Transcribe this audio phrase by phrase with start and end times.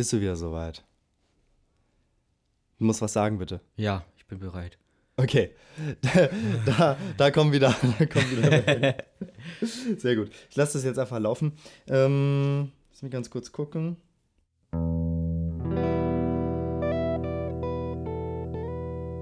[0.00, 0.82] Bist du wieder soweit?
[2.78, 3.60] Du musst was sagen, bitte.
[3.76, 4.78] Ja, ich bin bereit.
[5.18, 5.54] Okay,
[6.00, 6.28] da,
[6.64, 8.96] da, da kommen wieder, da kommen wieder.
[9.98, 10.30] Sehr gut.
[10.48, 11.52] Ich lasse das jetzt einfach laufen.
[11.86, 13.98] Ähm, lass mich ganz kurz gucken.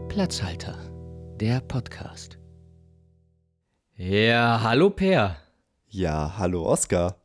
[0.09, 0.79] Platzhalter,
[1.41, 2.39] der Podcast.
[3.97, 5.39] Ja, hallo Per.
[5.89, 7.21] Ja, hallo Oskar.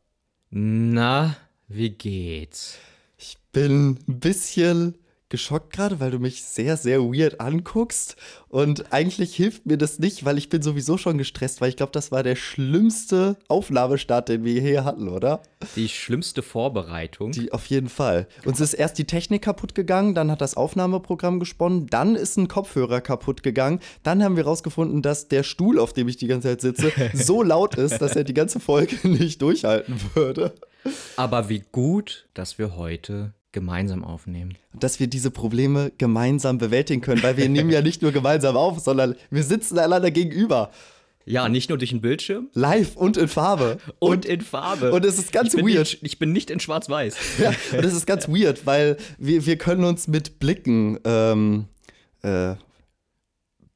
[0.50, 1.36] Na,
[1.68, 2.80] wie geht's?
[3.26, 4.98] Ich bin ein bisschen
[5.30, 8.16] geschockt gerade, weil du mich sehr, sehr weird anguckst.
[8.50, 11.92] Und eigentlich hilft mir das nicht, weil ich bin sowieso schon gestresst, weil ich glaube,
[11.92, 15.40] das war der schlimmste Aufnahmestart, den wir hier hatten, oder?
[15.74, 17.32] Die schlimmste Vorbereitung.
[17.32, 18.28] Die auf jeden Fall.
[18.44, 22.46] Uns ist erst die Technik kaputt gegangen, dann hat das Aufnahmeprogramm gesponnen, dann ist ein
[22.46, 26.48] Kopfhörer kaputt gegangen, dann haben wir rausgefunden, dass der Stuhl, auf dem ich die ganze
[26.48, 30.52] Zeit sitze, so laut ist, dass er die ganze Folge nicht durchhalten würde.
[31.16, 34.56] Aber wie gut, dass wir heute gemeinsam aufnehmen.
[34.74, 38.80] Dass wir diese Probleme gemeinsam bewältigen können, weil wir nehmen ja nicht nur gemeinsam auf,
[38.80, 40.70] sondern wir sitzen einander gegenüber.
[41.26, 42.50] Ja, nicht nur durch den Bildschirm.
[42.52, 43.78] Live und in Farbe.
[43.98, 44.92] Und, und in Farbe.
[44.92, 45.78] Und es ist ganz ich weird.
[45.78, 47.16] Nicht, ich bin nicht in Schwarz-Weiß.
[47.38, 51.64] Ja, und es ist ganz weird, weil wir, wir können uns mit Blicken ähm,
[52.22, 52.56] äh,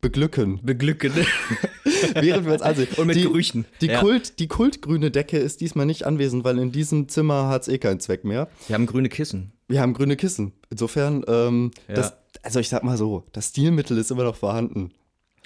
[0.00, 0.60] beglücken.
[0.62, 1.12] Beglücken.
[2.14, 2.88] Während wir uns ansehen.
[2.96, 3.64] Und mit die, Gerüchen.
[3.80, 4.00] Die, ja.
[4.00, 7.78] Kult, die kultgrüne Decke ist diesmal nicht anwesend, weil in diesem Zimmer hat es eh
[7.78, 8.48] keinen Zweck mehr.
[8.68, 9.52] Wir haben grüne Kissen.
[9.68, 10.52] Wir haben grüne Kissen.
[10.70, 11.94] Insofern, ähm, Ja.
[11.94, 14.92] das, also ich sag mal so, das Stilmittel ist immer noch vorhanden.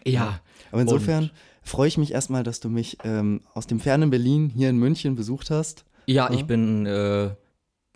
[0.05, 0.41] Ja.
[0.70, 1.30] Aber insofern
[1.62, 5.14] freue ich mich erstmal, dass du mich ähm, aus dem fernen Berlin hier in München
[5.17, 5.84] besucht hast.
[6.06, 7.27] Ja, ich bin, äh,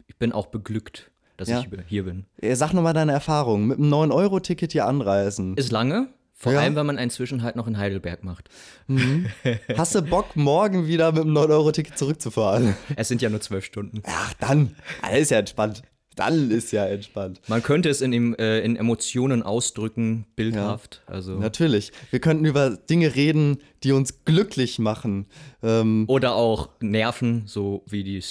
[0.07, 1.61] ich bin auch beglückt, dass Ja.
[1.61, 2.25] ich hier bin.
[2.41, 3.67] Äh, Sag nochmal deine Erfahrung.
[3.67, 5.57] Mit einem 9-Euro-Ticket hier anreisen.
[5.57, 6.61] Ist lange, vor Ja.
[6.61, 8.51] allem, wenn man einen Zwischenhalt noch in Heidelberg macht.
[9.77, 12.77] Hast du Bock, morgen wieder mit einem 9-Euro-Ticket zurückzufahren?
[12.95, 14.03] Es sind ja nur zwölf Stunden.
[14.06, 14.77] Ach, dann.
[15.03, 15.83] Alles ist ja entspannt.
[16.15, 17.41] Dann ist ja entspannt.
[17.48, 21.03] Man könnte es in, dem, äh, in Emotionen ausdrücken, bildhaft.
[21.06, 21.33] Also.
[21.39, 21.93] Natürlich.
[22.11, 25.27] Wir könnten über Dinge reden, die uns glücklich machen.
[25.62, 28.22] Ähm, Oder auch Nerven, so wie die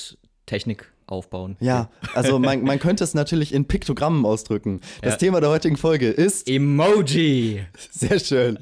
[0.47, 1.57] Technik aufbauen.
[1.59, 4.81] ja, also man, man könnte es natürlich in Piktogrammen ausdrücken.
[5.01, 5.17] Das Ja.
[5.17, 7.61] Thema der heutigen Folge ist Emoji!
[7.91, 8.57] Sehr schön.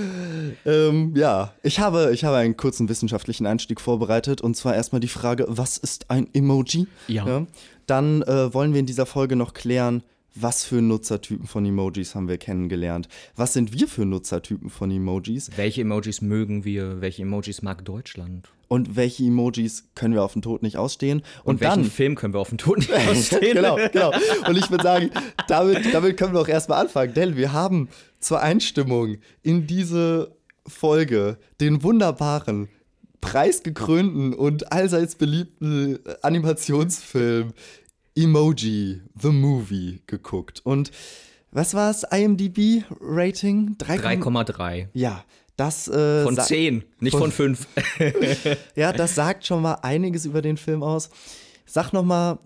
[0.66, 5.08] ähm, ja, ich habe, ich habe einen kurzen wissenschaftlichen Einstieg vorbereitet und zwar erstmal die
[5.08, 6.86] Frage, was ist ein Emoji?
[7.08, 7.46] Ja.
[7.86, 10.02] Dann äh, wollen wir in dieser Folge noch klären,
[10.38, 13.08] was für Nutzertypen von Emojis haben wir kennengelernt?
[13.36, 15.50] Was sind wir für Nutzertypen von Emojis?
[15.56, 17.00] Welche Emojis mögen wir?
[17.00, 18.48] Welche Emojis mag Deutschland?
[18.68, 21.22] Und welche Emojis können wir auf den Tod nicht ausstehen?
[21.44, 21.90] Und, Und, welchen dann.
[21.90, 23.54] Film können wir auf dem Ton nicht ausstehen?
[23.54, 24.12] genau, genau.
[24.48, 25.10] Und ich würde sagen,
[25.48, 27.88] damit, damit können wir auch erstmal anfangen, denn wir haben
[28.18, 30.34] zur Einstimmung in diese
[30.66, 32.68] Folge den wunderbaren,
[33.20, 37.52] preisgekrönten und allseits beliebten Animationsfilm
[38.16, 40.60] Emoji, The Movie geguckt.
[40.64, 40.90] Und
[41.52, 42.02] was war es?
[42.02, 43.76] IMDb-Rating?
[43.78, 44.88] 3,3.
[44.94, 45.24] Ja,
[45.56, 45.88] das.
[45.88, 47.66] Äh, Von 10, nicht von- von 5.
[48.76, 51.10] Ja, das sagt schon mal einiges über den Film aus.
[51.64, 52.38] Sag noch mal,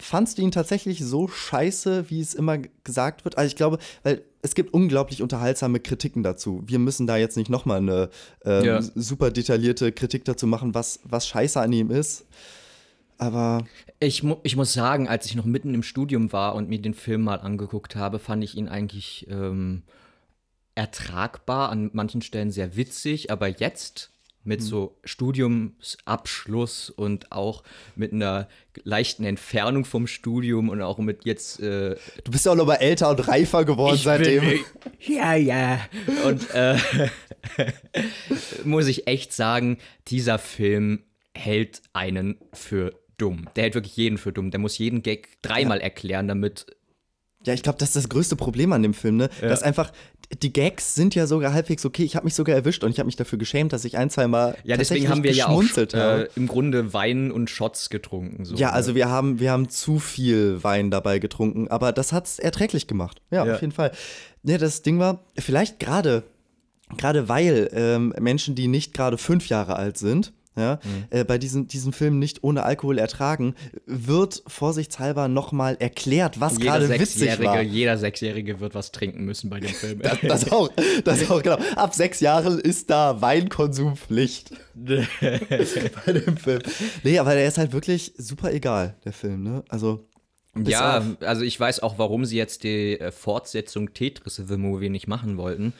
[0.00, 3.36] fandst du ihn tatsächlich so scheiße, wie es immer gesagt wird?
[3.38, 6.62] Also ich glaube, weil es gibt unglaublich unterhaltsame Kritiken dazu.
[6.66, 8.08] Wir müssen da jetzt nicht noch mal eine
[8.44, 8.80] ähm, Ja.
[8.82, 12.24] super detaillierte Kritik dazu machen, was, was scheiße an ihm ist.
[13.18, 13.64] Aber
[13.98, 16.94] Ich, mu ich muss sagen, als ich noch mitten im Studium war und mir den
[16.94, 19.82] Film mal angeguckt habe, fand ich ihn eigentlich ähm,
[20.78, 24.12] ertragbar, an manchen Stellen sehr witzig, aber jetzt
[24.44, 27.64] mit so Studiumsabschluss und auch
[27.96, 28.48] mit einer
[28.84, 32.76] leichten Entfernung vom Studium und auch mit jetzt äh, du bist ja auch noch mal
[32.76, 34.44] älter und reifer geworden Ich seitdem.
[34.44, 34.60] Bin,
[35.00, 35.80] ja, ja.
[36.24, 36.78] Und äh,
[38.64, 41.02] muss ich echt sagen, dieser Film
[41.34, 43.48] hält einen für dumm.
[43.56, 44.50] Der hält wirklich jeden für dumm.
[44.50, 46.66] Der muss jeden Gag dreimal erklären, damit.
[47.46, 49.30] Ja, ich glaube, das ist das größte Problem an dem Film, ne?
[49.40, 49.92] Dass einfach,
[50.42, 52.02] die Gags sind ja sogar halbwegs okay.
[52.02, 54.26] Ich habe mich sogar erwischt und ich habe mich dafür geschämt, dass ich ein, zwei
[54.26, 58.44] Mal Ja, deswegen haben wir ja auch äh, im Grunde Wein und Shots getrunken.
[58.44, 58.72] So, Ja, ne?
[58.72, 63.22] also wir haben, wir haben zu viel Wein dabei getrunken, aber das hat's erträglich gemacht.
[63.30, 63.54] Ja, Ja.
[63.54, 63.92] auf jeden Fall.
[64.42, 66.24] Ja, das Ding war, vielleicht gerade,
[66.96, 71.04] gerade weil ähm, Menschen, die nicht gerade fünf Jahre alt sind, ja, Mhm.
[71.10, 73.54] äh, bei diesem, diesem Film nicht ohne Alkohol ertragen,
[73.86, 77.62] wird vorsichtshalber nochmal erklärt, was gerade witzig war.
[77.62, 80.00] jeder Sechsjährige wird was trinken müssen bei dem Film.
[80.22, 80.68] Das auch,
[81.04, 81.58] das auch, genau.
[81.76, 86.62] Ab sechs Jahren ist da Weinkonsumpflicht bei dem Film.
[87.02, 89.64] Nee, aber der ist halt wirklich super egal, der Film, ne?
[89.68, 90.06] Also.
[90.64, 95.06] ja, also ich weiß auch, warum sie jetzt die äh, Fortsetzung Tetris The Movie nicht
[95.08, 95.72] machen wollten.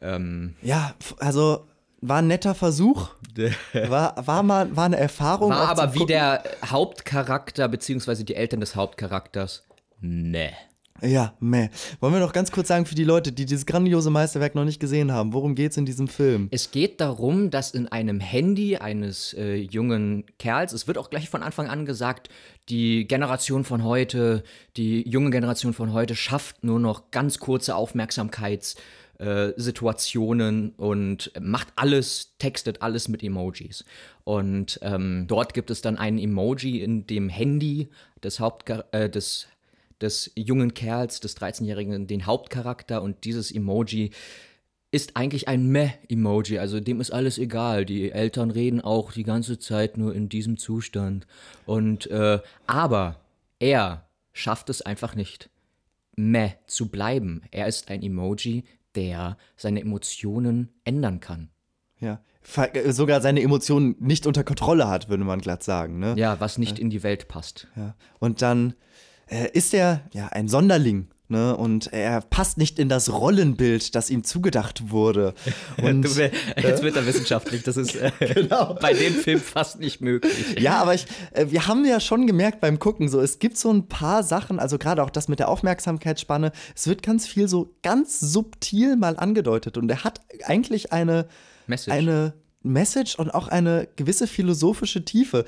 [0.00, 1.66] Ähm, Ja, also
[2.02, 3.10] war ein netter Versuch.
[3.72, 5.50] War, war mal war eine Erfahrung.
[5.50, 9.64] War aber wie der Hauptcharakter, beziehungsweise die Eltern des Hauptcharakters.
[10.00, 10.50] Nee.
[11.00, 11.68] Ja, meh.
[12.00, 14.78] Wollen wir noch ganz kurz sagen für die Leute, die dieses grandiose Meisterwerk noch nicht
[14.78, 16.48] gesehen haben, worum geht's in diesem Film?
[16.52, 21.28] Es geht darum, dass in einem Handy eines äh, jungen Kerls, es wird auch gleich
[21.28, 22.28] von Anfang an gesagt,
[22.68, 24.44] die Generation von heute,
[24.76, 31.68] die junge Generation von heute schafft nur noch ganz kurze Aufmerksamkeitssituationen äh, Situationen und macht
[31.76, 33.84] alles, textet alles mit Emojis.
[34.24, 37.88] Und ähm, dort gibt es dann ein Emoji in dem Handy
[38.22, 39.46] des Hauptchar äh, des
[40.00, 44.10] des jungen Kerls, des 13-Jährigen, den Hauptcharakter und dieses Emoji
[44.90, 47.86] ist eigentlich ein Meh-Emoji, also dem ist alles egal.
[47.86, 51.26] Die Eltern reden auch die ganze Zeit nur in diesem Zustand.
[51.64, 53.20] Und äh, aber
[53.58, 55.48] er schafft es einfach nicht,
[56.14, 57.42] Meh zu bleiben.
[57.50, 61.50] Er ist ein Emoji, der seine Emotionen ändern kann.
[62.00, 62.20] Ja.
[62.56, 65.98] Äh, Sogar seine Emotionen nicht unter Kontrolle hat, würde man glatt sagen.
[65.98, 66.14] Ne?
[66.16, 67.68] Ja, was nicht in die Welt passt.
[67.76, 67.94] Ja.
[68.18, 68.74] Und dann
[69.26, 71.08] äh, ist er ja ein Sonderling.
[71.32, 71.56] Ne?
[71.56, 75.32] Und er passt nicht in das Rollenbild, das ihm zugedacht wurde.
[75.82, 76.30] Und Du,
[76.62, 78.12] jetzt wird er wissenschaftlich, das ist äh,
[78.80, 80.60] bei dem Film fast nicht möglich.
[80.60, 83.72] Ja, aber ich, äh, wir haben ja schon gemerkt beim Gucken, so es gibt so
[83.72, 87.74] ein paar Sachen, also gerade auch das mit der Aufmerksamkeitsspanne, es wird ganz viel so
[87.82, 91.28] ganz subtil mal angedeutet und er hat eigentlich eine
[91.66, 91.96] Message.
[91.96, 95.46] eine Message und auch eine gewisse philosophische Tiefe.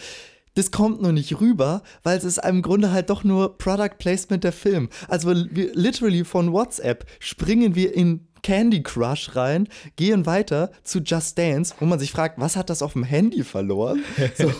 [0.55, 4.45] Das kommt nur nicht rüber, weil es ist im Grunde halt doch nur Product Placement
[4.45, 4.89] der Film.
[5.09, 11.39] Also wir literally von WhatsApp springen wir in Candy Crush rein, gehen weiter zu Just
[11.39, 14.05] Dance, wo man sich fragt, was hat das auf dem Handy verloren?
[14.37, 14.53] So,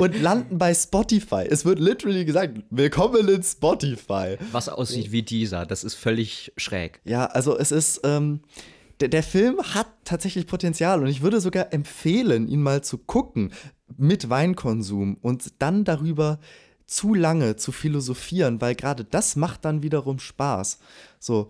[0.00, 1.44] und landen bei Spotify.
[1.48, 4.36] Es wird literally gesagt, willkommen in Spotify.
[4.52, 7.00] Was aussieht wie dieser, das ist völlig schräg.
[7.04, 8.40] Ja, also es ist, ähm,
[9.00, 13.52] der, der Film hat tatsächlich Potenzial und ich würde sogar empfehlen, ihn mal zu gucken
[13.96, 16.38] mit Weinkonsum und dann darüber
[16.86, 20.78] zu lange zu philosophieren, weil gerade das macht dann wiederum Spaß.
[21.18, 21.48] So.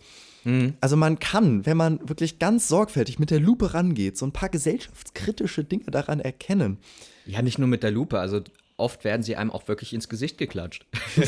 [0.81, 4.49] Also man kann, wenn man wirklich ganz sorgfältig mit der Lupe rangeht, so ein paar
[4.49, 6.79] gesellschaftskritische Dinge daran erkennen.
[7.27, 8.41] Ja, nicht nur mit der Lupe, also
[8.77, 10.87] oft werden sie einem auch wirklich ins Gesicht geklatscht.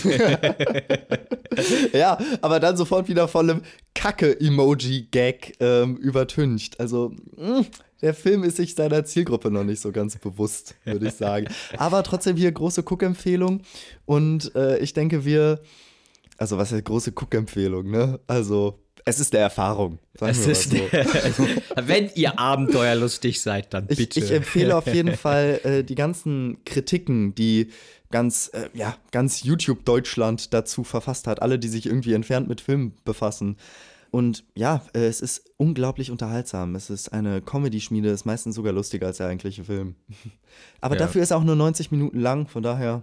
[1.93, 3.63] Ja, aber dann sofort wieder von einem
[3.95, 6.79] Kacke-Emoji-Gag ähm, übertüncht.
[6.79, 7.65] Also, mh,
[8.01, 11.49] der Film ist sich seiner Zielgruppe noch nicht so ganz bewusst, würde ich sagen.
[11.77, 13.63] Aber trotzdem hier große Guckempfehlung.
[14.07, 15.61] Und äh, ich denke, wir,
[16.37, 18.21] also was ist große Guckempfehlung, ne?
[18.27, 19.99] Also, es ist der Erfahrung.
[20.21, 20.77] Es ist, so.
[21.77, 24.21] wenn ihr abenteuerlustig seid, dann Ich, bitte.
[24.21, 27.71] ich empfehle auf jeden Fall äh, die ganzen Kritiken, die
[28.11, 31.43] ganz, äh, ja, ganz YouTube Deutschland dazu verfasst hat.
[31.43, 33.57] Alle, die sich irgendwie entfernt mit Filmen befassen.
[34.11, 36.75] Und ja, äh, es ist unglaublich unterhaltsam.
[36.75, 39.97] Es ist eine Comedy-Schmiede, ist meistens sogar lustiger als der eigentliche Film.
[40.81, 41.01] Aber Ja.
[41.01, 43.03] dafür ist er auch nur 90 Minuten lang, von daher.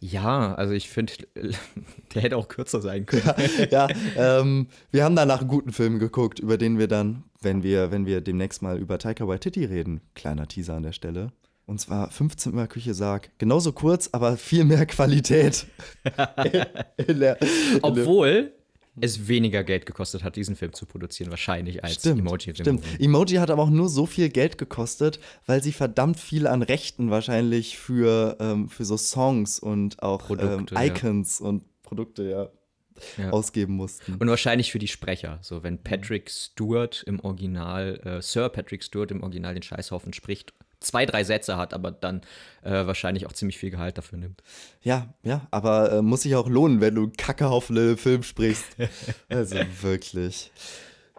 [0.00, 1.12] ja, also ich finde,
[2.14, 3.32] der hätte auch kürzer sein können.
[3.70, 7.90] ja, ähm, wir haben danach einen guten Film geguckt, über den wir dann, wenn wir,
[7.90, 11.32] wenn wir demnächst mal über Taika Waititi reden, kleiner Teaser an der Stelle.
[11.66, 13.30] Und zwar 15 Mal Küche Sarg.
[13.38, 15.66] Genauso kurz, aber viel mehr Qualität.
[16.44, 16.68] in der,
[17.08, 17.38] in der,
[17.82, 18.52] Obwohl
[19.00, 22.82] es weniger Geld gekostet hat, diesen Film zu produzieren, wahrscheinlich als Stimmt, Emoji stimmt.
[22.98, 27.10] Emoji hat aber auch nur so viel Geld gekostet, weil sie verdammt viel an Rechten
[27.10, 30.94] wahrscheinlich für, ähm, für so Songs und auch Produkte, ähm, ja.
[30.94, 33.30] Icons und Produkte ja, Ja.
[33.30, 34.14] ausgeben mussten.
[34.14, 35.38] Und wahrscheinlich für die Sprecher.
[35.42, 40.54] So, wenn Patrick Stewart im Original, äh, Sir Patrick Stewart im Original den Scheißhaufen spricht,
[40.80, 42.22] zwei, drei Sätze hat, aber dann
[42.62, 44.42] äh, wahrscheinlich auch ziemlich viel Gehalt dafür nimmt.
[44.82, 48.76] Ja, ja, aber äh, muss sich auch lohnen, wenn du Kacke auf einen Film sprichst.
[49.28, 50.52] also wirklich.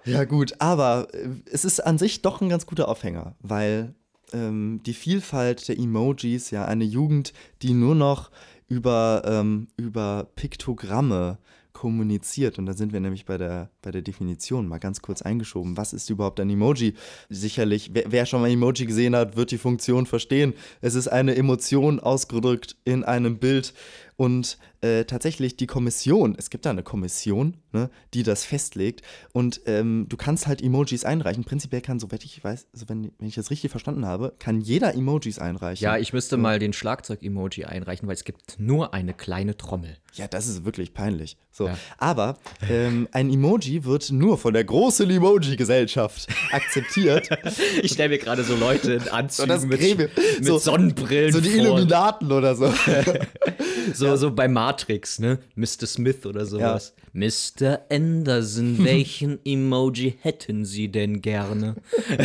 [0.06, 3.94] Ja, gut, aber äh, es ist an sich doch ein ganz guter Aufhänger, weil
[4.34, 8.32] ähm, die Vielfalt der Emojis, ja, eine Jugend, die nur noch
[8.68, 11.38] über, ähm, über Piktogramme
[11.78, 12.58] kommuniziert.
[12.58, 15.78] Und da sind wir nämlich bei der, bei der Definition mal ganz kurz eingeschoben.
[15.78, 16.96] Was ist überhaupt ein Emoji?
[17.30, 20.56] Sicherlich, wer, wer schon mal Emoji gesehen hat, wird die Funktion verstehen.
[20.82, 23.76] Es ist eine Emotion ausgedrückt in einem Bild.
[24.18, 29.04] Und äh, tatsächlich die Kommission, es gibt da eine Kommission, ne, die das festlegt.
[29.32, 31.44] Und ähm, du kannst halt Emojis einreichen.
[31.44, 34.96] Prinzipiell kann, soweit ich weiß, also wenn, wenn ich das richtig verstanden habe, kann jeder
[34.96, 35.84] Emojis einreichen.
[35.84, 39.98] Ja, ich müsste mal den Schlagzeug-Emoji einreichen, weil es gibt nur eine kleine Trommel.
[40.14, 41.38] Ja, das ist wirklich peinlich.
[41.52, 41.68] So.
[41.68, 41.78] Ja.
[42.00, 47.30] Aber ähm, ein Emoji wird nur von der großen Emoji-Gesellschaft akzeptiert.
[47.84, 50.12] Ich stelle mir gerade so Leute in Anzügen das mit, mit
[50.46, 51.60] So- Sonnenbrillen so die vor.
[51.60, 52.74] Illuminaten oder so.
[53.94, 55.40] So, so bei Matrix, ne?
[55.56, 55.86] Mr.
[55.86, 56.94] Smith oder sowas.
[57.14, 57.82] Mr.
[57.90, 61.76] Anderson, welchen Emoji hätten Sie denn gerne?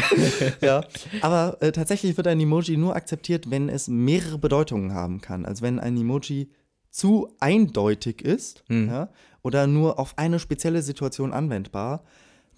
[0.61, 0.85] ja,
[1.21, 5.45] aber äh, tatsächlich wird ein Emoji nur akzeptiert, wenn es mehrere Bedeutungen haben kann.
[5.47, 6.51] Also wenn ein Emoji
[6.91, 9.09] zu eindeutig ist ja,
[9.43, 12.05] oder nur auf eine spezielle Situation anwendbar,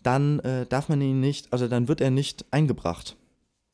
[0.03, 3.17] dann äh, darf man ihn nicht, also dann wird er nicht eingebracht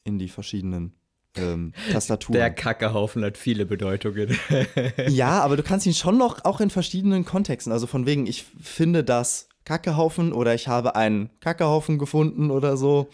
[0.05, 0.93] in die verschiedenen
[1.37, 2.39] ähm, Tastaturen.
[2.39, 4.37] Der Kackehaufen hat viele Bedeutungen.
[5.09, 7.73] Ja, aber du kannst ihn schon noch auch in verschiedenen Kontexten.
[7.73, 13.09] Also von wegen, ich finde das Kackehaufen oder ich habe einen Kackehaufen gefunden oder so.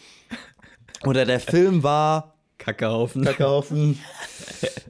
[1.05, 3.25] Oder der Film war Kackehaufen.
[3.25, 3.99] Kackehaufen.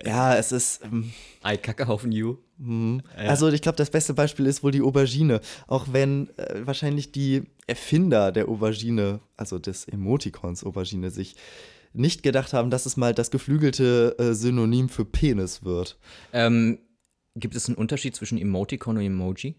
[0.05, 0.85] Ja, es ist.
[0.85, 1.13] Ähm,
[1.45, 2.39] I Kackehaufen you.
[3.17, 5.41] also ich glaube, das beste Beispiel ist wohl die Aubergine.
[5.67, 11.37] Auch wenn äh, wahrscheinlich die Erfinder der Aubergine, also des Emoticons Aubergine, sich
[11.97, 15.99] nicht gedacht haben, dass es mal das geflügelte äh, Synonym für Penis wird.
[16.33, 16.79] Ähm,
[17.35, 19.57] gibt es einen Unterschied zwischen Emoticon und Emoji?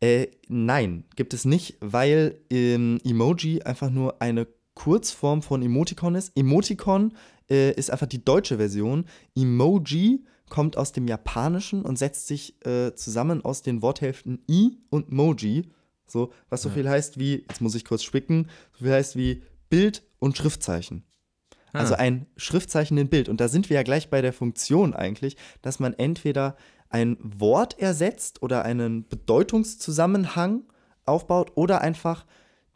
[0.00, 6.32] Äh, nein, gibt es nicht, weil ähm, Emoji einfach nur eine Kurzform von Emoticon ist.
[6.36, 7.12] Emoticon
[7.48, 9.04] äh, ist einfach die deutsche Version.
[9.36, 15.10] Emoji kommt aus dem Japanischen und setzt sich äh, zusammen aus den Worthälften I und
[15.12, 15.70] Moji.
[16.06, 19.42] So, was so viel heißt wie, jetzt muss ich kurz spicken, so viel heißt wie
[19.70, 21.04] Bild und Schriftzeichen.
[21.72, 23.28] Also ein Schriftzeichen in Bild.
[23.28, 26.56] Und da sind wir ja gleich bei der Funktion eigentlich, dass man entweder
[26.90, 30.64] ein Wort ersetzt oder einen Bedeutungszusammenhang
[31.06, 32.26] aufbaut oder einfach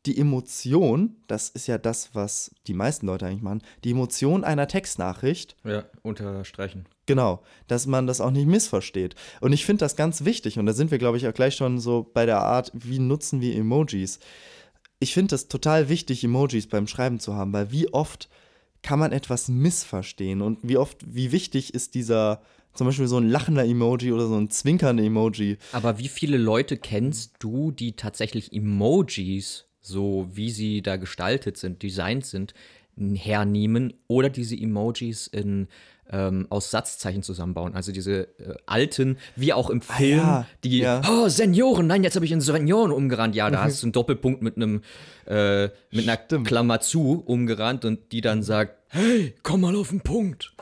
[0.06, 4.68] die Emotion, das ist ja das, was die meisten Leute eigentlich machen, die Emotion einer
[4.68, 6.86] Textnachricht, Ja, unterstreichen.
[7.06, 9.16] genau, dass man das auch nicht missversteht.
[9.40, 11.80] Und ich finde das ganz wichtig und da sind wir, glaube ich, auch gleich schon
[11.80, 14.20] so bei der Art, wie nutzen wir Emojis.
[15.00, 18.28] Ich finde es total wichtig, Emojis beim Schreiben zu haben, weil wie oft
[18.87, 22.40] kann man etwas missverstehen und wie oft, wie wichtig ist dieser,
[22.73, 25.59] zum Beispiel so ein lachender Emoji oder so ein zwinkernder Emoji.
[25.73, 31.83] Aber wie viele Leute kennst du, die tatsächlich Emojis, so wie sie da gestaltet sind,
[31.83, 32.55] designt sind,
[32.97, 35.66] hernehmen oder diese Emojis in,
[36.10, 37.75] ähm, aus Satzzeichen zusammenbauen?
[37.75, 41.02] Also diese äh, alten, wie auch im Film, ja, die, ja.
[41.08, 43.34] oh, Senioren, nein, jetzt habe ich in Senioren umgerannt.
[43.34, 44.82] Ja, da hast du einen Doppelpunkt mit einem,
[45.26, 46.46] äh, mit einer Stimmt.
[46.46, 50.52] Klammer zu umgerannt und die dann sagt, hey, komm mal auf den Punkt.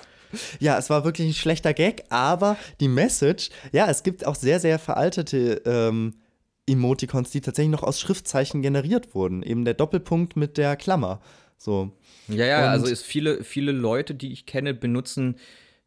[0.58, 4.60] Ja, es war wirklich ein schlechter Gag, aber die Message, ja, es gibt auch sehr,
[4.60, 6.14] sehr veraltete ähm,
[6.66, 9.42] Emoticons, die tatsächlich noch aus Schriftzeichen generiert wurden.
[9.42, 11.20] Eben der Doppelpunkt mit der Klammer.
[11.64, 11.92] So.
[12.28, 15.36] Ja, ja, Und- also ist viele, viele Leute, die ich kenne, benutzen,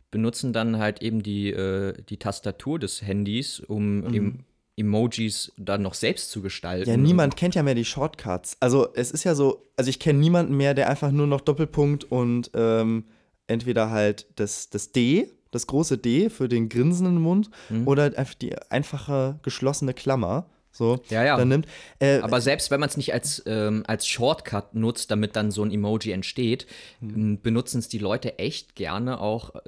[0.10, 4.40] benutzen dann halt eben die, äh, die Tastatur des Handys, um em
[4.76, 6.90] Emojis dann noch selbst zu gestalten.
[6.90, 8.58] Ja, niemand kennt ja mehr die Shortcuts.
[8.60, 12.04] Also es ist ja so, also ich kenne niemanden mehr, der einfach nur noch Doppelpunkt
[12.12, 13.06] und ähm,
[13.48, 17.88] entweder halt das, das D, das große D für den grinsenden Mund Mhm.
[17.88, 20.48] oder einfach die einfache geschlossene Klammer.
[20.78, 21.38] So, Ja, ja.
[21.38, 21.66] dann nimmt.
[22.00, 25.64] Äh, Aber selbst wenn man es nicht als, ähm, als Shortcut nutzt, damit dann so
[25.64, 26.68] ein Emoji entsteht,
[27.00, 27.42] Hm.
[27.42, 29.60] benutzen es die Leute echt gerne auch äh,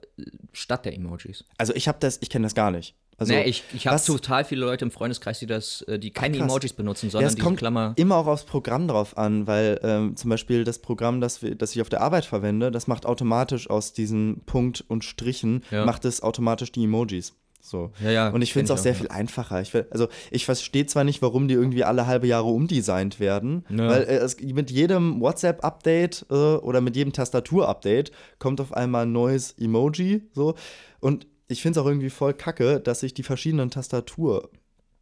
[0.54, 1.46] statt der Emojis.
[1.58, 2.96] also ich habe das, ich kenne das gar nicht.
[3.18, 6.38] Also, nee, ich, ich habe total viele Leute im Freundeskreis, die das, äh, die keine
[6.38, 6.48] krass.
[6.48, 7.94] Emojis benutzen, Ja, sondern es diese kommt Klammer.
[7.98, 11.76] immer auch aufs Programm drauf an, weil ähm, zum Beispiel das Programm, das, wir, das
[11.76, 15.86] ich auf der Arbeit verwende, das macht automatisch aus diesen Punkt und Strichen, Ja.
[15.86, 17.34] macht es automatisch die Emojis.
[17.70, 17.92] So.
[18.04, 19.62] Ja, ja, Und ich finde es auch ich sehr auch, viel einfacher.
[19.62, 23.64] Ich, will- also ich verstehe zwar nicht, warum die irgendwie alle halbe Jahre umdesignt werden,
[23.70, 23.88] Ja.
[23.90, 29.12] weil äh, es, mit jedem WhatsApp-Update äh, oder mit jedem Tastatur-Update kommt auf einmal ein
[29.12, 30.24] neues Emoji.
[30.34, 30.56] So.
[31.00, 33.70] Und ich finde es auch irgendwie voll kacke, dass sich die verschiedenen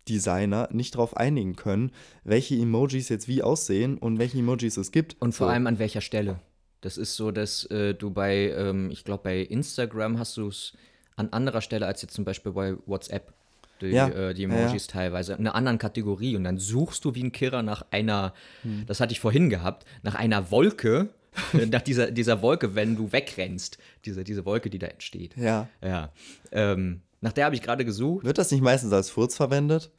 [0.06, 1.92] Tastaturdesigner nicht darauf einigen können,
[2.24, 5.16] welche Emojis jetzt wie aussehen und welche Emojis es gibt.
[5.20, 5.54] Und vor so.
[5.54, 6.40] allem an welcher Stelle.
[6.82, 10.74] Das ist so, dass äh, du bei, ähm, ich glaube, bei Instagram hast du es
[11.18, 13.34] an anderer Stelle als jetzt zum Beispiel bei WhatsApp.
[13.82, 16.36] Die, Ja, äh, die ja, Emojis teilweise, in einer anderen Kategorie.
[16.36, 18.34] Und dann suchst du wie ein Kirrer nach einer,
[18.64, 18.86] Hm.
[18.88, 21.10] das hatte ich vorhin gehabt, nach einer Wolke,
[21.70, 23.78] nach dieser, dieser Wolke, wenn du wegrennst.
[24.06, 25.36] Diese, diese Wolke, die da entsteht.
[25.38, 25.68] Ja.
[25.84, 26.12] Ja.
[26.52, 28.26] Ähm, nach der habe ich gerade gesucht.
[28.26, 29.92] Wird das nicht meistens als Furz verwendet?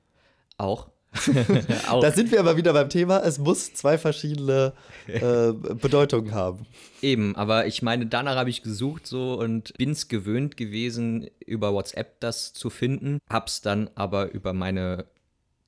[0.57, 0.89] Auch.
[2.01, 4.73] Da sind wir aber wieder beim Thema, es muss zwei verschiedene
[5.07, 6.67] äh, Bedeutungen haben.
[7.01, 12.21] Eben, aber ich meine, danach habe ich gesucht so und bin's gewöhnt gewesen, über WhatsApp
[12.21, 13.19] das zu finden.
[13.29, 15.07] Hab's dann aber über meine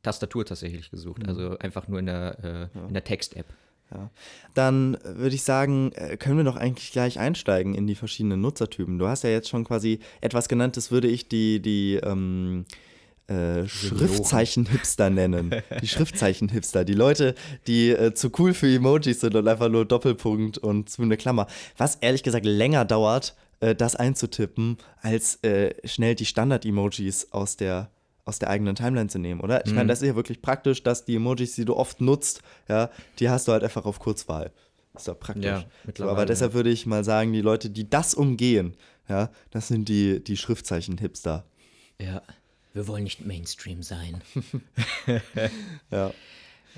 [0.03, 1.27] Tastatur tatsächlich gesucht.
[1.27, 3.47] Also einfach nur in der, äh, in der Text-App.
[4.55, 8.41] Dann äh, würde ich sagen, äh, können wir doch eigentlich gleich einsteigen in die verschiedenen
[8.41, 8.99] Nutzertypen.
[8.99, 12.67] Du hast ja jetzt schon quasi etwas genannt, das würde ich die, die ähm,
[13.31, 15.55] äh, Schriftzeichen-Hipster nennen.
[15.81, 16.85] Die Schriftzeichen-Hipster.
[16.85, 17.35] Die Leute,
[17.67, 21.47] die äh, zu cool für Emojis sind und einfach nur Doppelpunkt und zu eine Klammer.
[21.77, 27.91] Was ehrlich gesagt länger dauert, äh, das einzutippen, als äh, schnell die Standard-Emojis aus der
[28.27, 29.67] aus der eigenen Timeline zu nehmen, oder?
[29.67, 32.91] Ich meine, das ist ja wirklich praktisch, dass die Emojis, die du oft nutzt, ja,
[33.19, 34.53] die hast du halt einfach auf Kurzwahl.
[34.95, 35.47] Ist doch praktisch.
[35.47, 35.65] Ja,
[35.97, 38.77] so, aber deshalb würde ich mal sagen, die Leute, die das umgehen,
[39.09, 41.45] ja, das sind die, die Schriftzeichen-Hipster.
[42.01, 42.23] Ja.
[42.73, 44.21] Wir wollen nicht Mainstream sein.
[45.91, 46.13] Ja.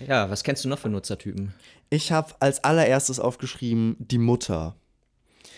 [0.08, 1.52] Ja, was kennst du noch für Nutzertypen?
[1.90, 4.75] Ich habe als allererstes aufgeschrieben, die Mutter.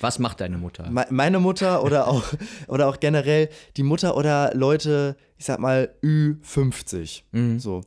[0.01, 0.91] Was macht deine Mutter?
[0.91, 2.25] Me- Meine Mutter oder auch,
[2.67, 7.83] oder auch generell die Mutter oder Leute, ich sag mal Ü50, so,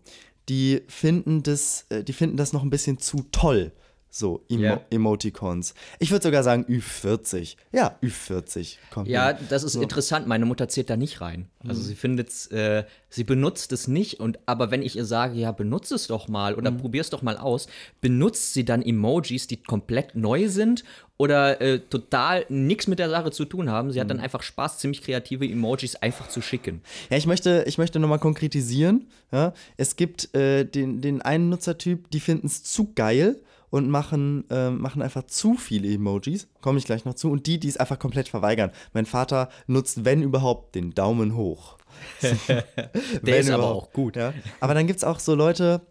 [0.47, 3.73] die finden das, äh, die finden das noch ein bisschen zu toll,
[4.09, 4.81] so Emo Ja.
[4.89, 5.73] Emoticons.
[5.99, 7.55] Ich würde sogar sagen Ü40.
[7.71, 9.07] Ja, Ü40 kommt.
[9.07, 9.47] Ja, hin.
[9.49, 10.27] das ist interessant.
[10.27, 11.47] Meine Mutter zählt da nicht rein.
[11.67, 15.51] Also sie findet äh, sie benutzt es nicht und aber wenn ich ihr sage, ja,
[15.51, 17.67] benutze es doch mal oder probier es doch mal aus,
[18.01, 20.83] benutzt sie dann Emojis, die komplett neu sind
[21.17, 23.91] oder äh, total nichts mit der Sache zu tun haben.
[23.91, 26.81] Sie hat dann einfach Spaß, ziemlich kreative Emojis einfach zu schicken.
[27.09, 29.07] Ja, ich möchte, ich möchte nochmal konkretisieren.
[29.31, 29.53] Ja?
[29.77, 34.81] Es gibt äh, den, den einen Nutzertyp, die finden es zu geil und machen, ähm,
[34.81, 36.47] machen einfach zu viele Emojis.
[36.61, 37.31] Komme ich gleich noch zu.
[37.31, 38.71] Und die, die es einfach komplett verweigern.
[38.93, 41.77] Mein Vater nutzt, wenn überhaupt, den Daumen hoch.
[43.21, 44.15] Der ist aber auch gut.
[44.15, 44.33] Ja?
[44.59, 45.81] Aber dann gibt es auch so Leute,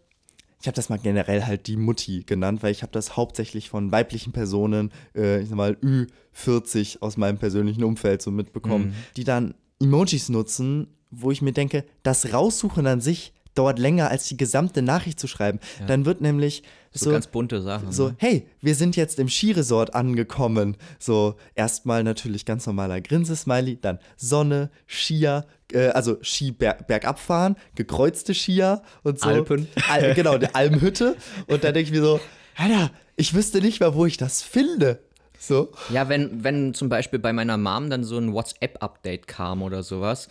[0.60, 3.92] ich habe das mal generell halt die Mutti genannt, weil ich habe das hauptsächlich von
[3.92, 9.54] weiblichen Personen, äh, ich sag mal Ü40 aus meinem persönlichen Umfeld so mitbekommen, die dann
[9.80, 14.82] Emojis nutzen, wo ich mir denke, das Raussuchen an sich dauert länger als die gesamte
[14.82, 15.58] Nachricht zu schreiben.
[15.86, 17.92] Dann wird nämlich So, so, ganz bunte Sachen.
[17.92, 18.14] so, ne?
[18.18, 20.76] hey, wir sind jetzt im Skiresort angekommen.
[20.98, 27.56] So, erstmal natürlich ganz normaler Grinsesmiley, dann Sonne, Skier, äh, also Ski berg, bergab fahren,
[27.74, 29.28] gekreuzte Skier und so.
[29.28, 29.68] Alpen.
[29.90, 31.16] Al genau, die Almhütte.
[31.46, 32.20] Und dann denke ich mir so,
[32.56, 35.00] Alter, ich wüsste nicht mehr, wo ich das finde.
[35.38, 35.72] So.
[35.90, 40.28] Ja, wenn, wenn zum Beispiel bei meiner Mom dann so ein WhatsApp-Update kam oder sowas,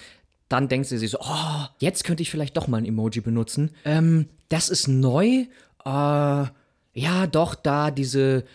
[0.55, 3.71] dann denkt sie sich so, oh, jetzt könnte ich vielleicht doch mal ein Emoji benutzen.
[3.83, 5.25] Ähm, das ist neu.
[5.25, 5.47] Äh,
[5.85, 8.45] ja, doch, da diese,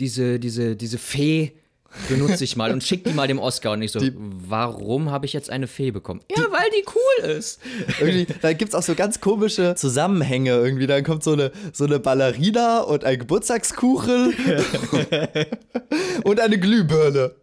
[0.00, 1.52] diese, diese, diese Fee
[2.08, 3.72] benutze ich mal und schick die mal dem Oscar.
[3.72, 6.20] Und ich so, warum habe ich jetzt eine Fee bekommen?
[6.36, 7.60] Ja, weil die cool ist.
[8.00, 10.88] Irgendwie, da gibt es auch so ganz komische Zusammenhänge irgendwie.
[10.88, 14.34] Dann kommt so eine, so eine Ballerina und ein Geburtstagskuchen
[16.24, 17.36] und eine Glühbirne.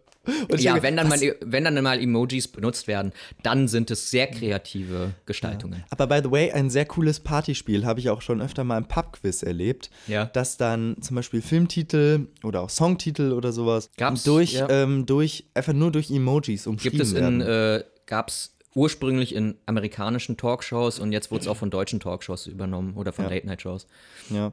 [0.50, 4.10] Und Ja, wenn dann, was- mal, wenn dann mal Emojis benutzt werden, dann sind es
[4.10, 5.84] sehr kreative Gestaltungen.
[5.90, 8.86] Aber by the way, ein sehr cooles Partyspiel habe ich auch schon öfter mal im
[8.86, 9.90] Pubquiz erlebt.
[10.06, 10.26] Ja.
[10.26, 14.68] Dass dann zum Beispiel Filmtitel oder auch Songtitel oder sowas Gab's, durch, ja.
[14.70, 17.80] ähm, durch, einfach nur durch Emojis umschrieben Gibt es in, werden.
[17.80, 22.46] äh, gab es ursprünglich in amerikanischen Talkshows und jetzt wurde es auch von deutschen Talkshows
[22.46, 23.86] übernommen oder von Late-Night-Shows.
[24.30, 24.52] ja.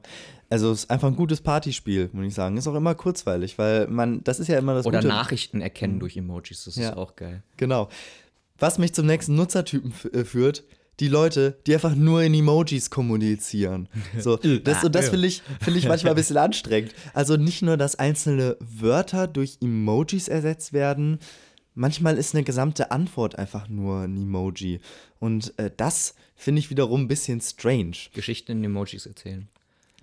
[0.49, 2.57] Also es ist einfach ein gutes Partyspiel, muss ich sagen.
[2.57, 5.07] Ist auch immer kurzweilig, weil man, das ist ja immer das Oder Gute.
[5.07, 6.89] Nachrichten erkennen durch Emojis, das Ja.
[6.89, 7.41] ist auch geil.
[7.55, 7.87] Genau.
[8.59, 10.65] Was mich zum nächsten Nutzertypen äh, führt,
[10.99, 13.87] die Leute, die einfach nur in Emojis kommunizieren.
[14.19, 16.93] So, das, und das finde ich, finde ich manchmal ein bisschen anstrengend.
[17.13, 21.19] Also nicht nur, dass einzelne Wörter durch Emojis ersetzt werden,
[21.73, 24.79] manchmal ist eine gesamte Antwort einfach nur ein Emoji.
[25.19, 27.95] Und äh, das finde ich wiederum ein bisschen strange.
[28.13, 29.47] Geschichten in Emojis erzählen.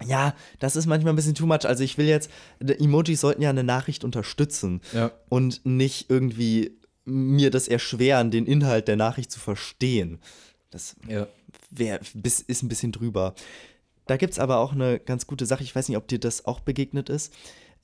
[0.06, 1.64] Ja, das ist manchmal ein bisschen too much.
[1.66, 5.10] Also ich will jetzt, Emojis sollten ja eine Nachricht unterstützen Ja.
[5.28, 10.18] und nicht irgendwie mir das erschweren, den Inhalt der Nachricht zu verstehen.
[10.70, 11.26] Das Ja.
[11.70, 12.00] wär,
[12.46, 13.34] ist ein bisschen drüber.
[14.06, 15.64] Da gibt es aber auch eine ganz gute Sache.
[15.64, 17.32] Ich weiß nicht, ob dir das auch begegnet ist.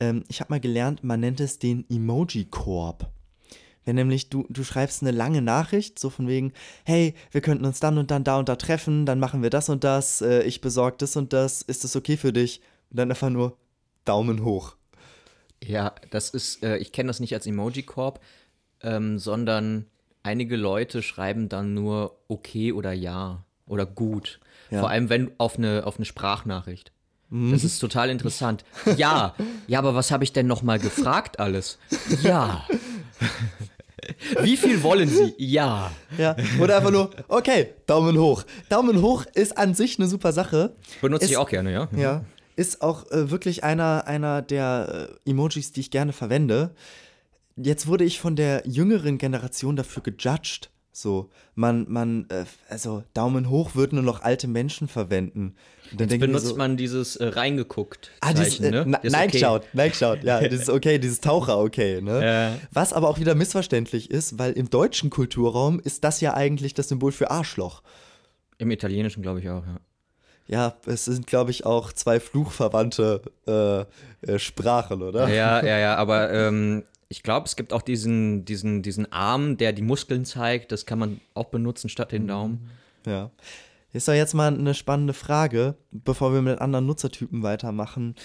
[0.00, 3.10] Ähm, ich habe mal gelernt, man nennt es den Emoji-Korb.
[3.84, 6.52] Wenn nämlich du, du schreibst eine lange Nachricht, so von wegen,
[6.84, 9.68] hey, wir könnten uns dann und dann da und da treffen, dann machen wir das
[9.68, 12.60] und das, äh, ich besorge das und das, ist das okay für dich?
[12.90, 13.56] Und dann einfach nur
[14.04, 14.76] Daumen hoch.
[15.62, 18.20] Ja, das ist, äh, ich kenne das nicht als Emoji-Korb,
[18.82, 19.86] ähm, sondern
[20.22, 24.40] einige Leute schreiben dann nur okay oder ja oder gut.
[24.70, 24.80] Ja.
[24.80, 26.92] Vor allem wenn auf eine, auf eine Sprachnachricht.
[27.30, 28.64] Das ist total interessant.
[28.96, 29.34] Ja,
[29.66, 31.78] ja, aber was habe ich denn noch mal gefragt alles?
[32.22, 32.64] Ja.
[34.42, 35.34] Wie viel wollen Sie?
[35.38, 35.90] Ja.
[36.18, 38.44] Ja, oder einfach nur, okay, Daumen hoch.
[38.68, 40.74] Daumen hoch ist an sich eine super Sache.
[41.00, 41.88] Benutze ich Ist- auch gerne, ja.
[41.96, 42.24] Ja,
[42.56, 46.70] ist auch äh, wirklich einer, einer der äh, Emojis, die ich gerne verwende.
[47.56, 50.70] Jetzt wurde ich von der jüngeren Generation dafür gejudged.
[50.96, 55.56] So, man, man, äh, also Daumen hoch würden nur noch alte Menschen verwenden.
[55.90, 58.98] Und dann mir Benutzt so, man dieses äh, reingeguckt Ah, dieses, Zeichen, äh, ne?
[59.02, 59.40] Das nein, okay.
[59.40, 62.60] schaut, nein, schaut, ja, dieses okay, dieses Taucher okay, ne?
[62.72, 66.88] Was aber auch wieder missverständlich ist, weil im deutschen Kulturraum ist das ja eigentlich das
[66.90, 67.82] Symbol für Arschloch.
[68.58, 69.80] Im Italienischen glaube ich auch, ja.
[70.46, 75.28] Ja, es sind, glaube ich, auch zwei fluchverwandte äh, äh, Sprachen, oder?
[75.28, 79.72] Ja, ja, ja, aber ähm, Ich glaube, es gibt auch diesen, diesen, diesen Arm, der
[79.72, 80.72] die Muskeln zeigt.
[80.72, 82.70] Das kann man auch benutzen statt den Daumen.
[83.06, 83.30] Ja.
[83.92, 88.16] Ist doch jetzt mal eine spannende Frage, bevor wir mit anderen Nutzertypen weitermachen.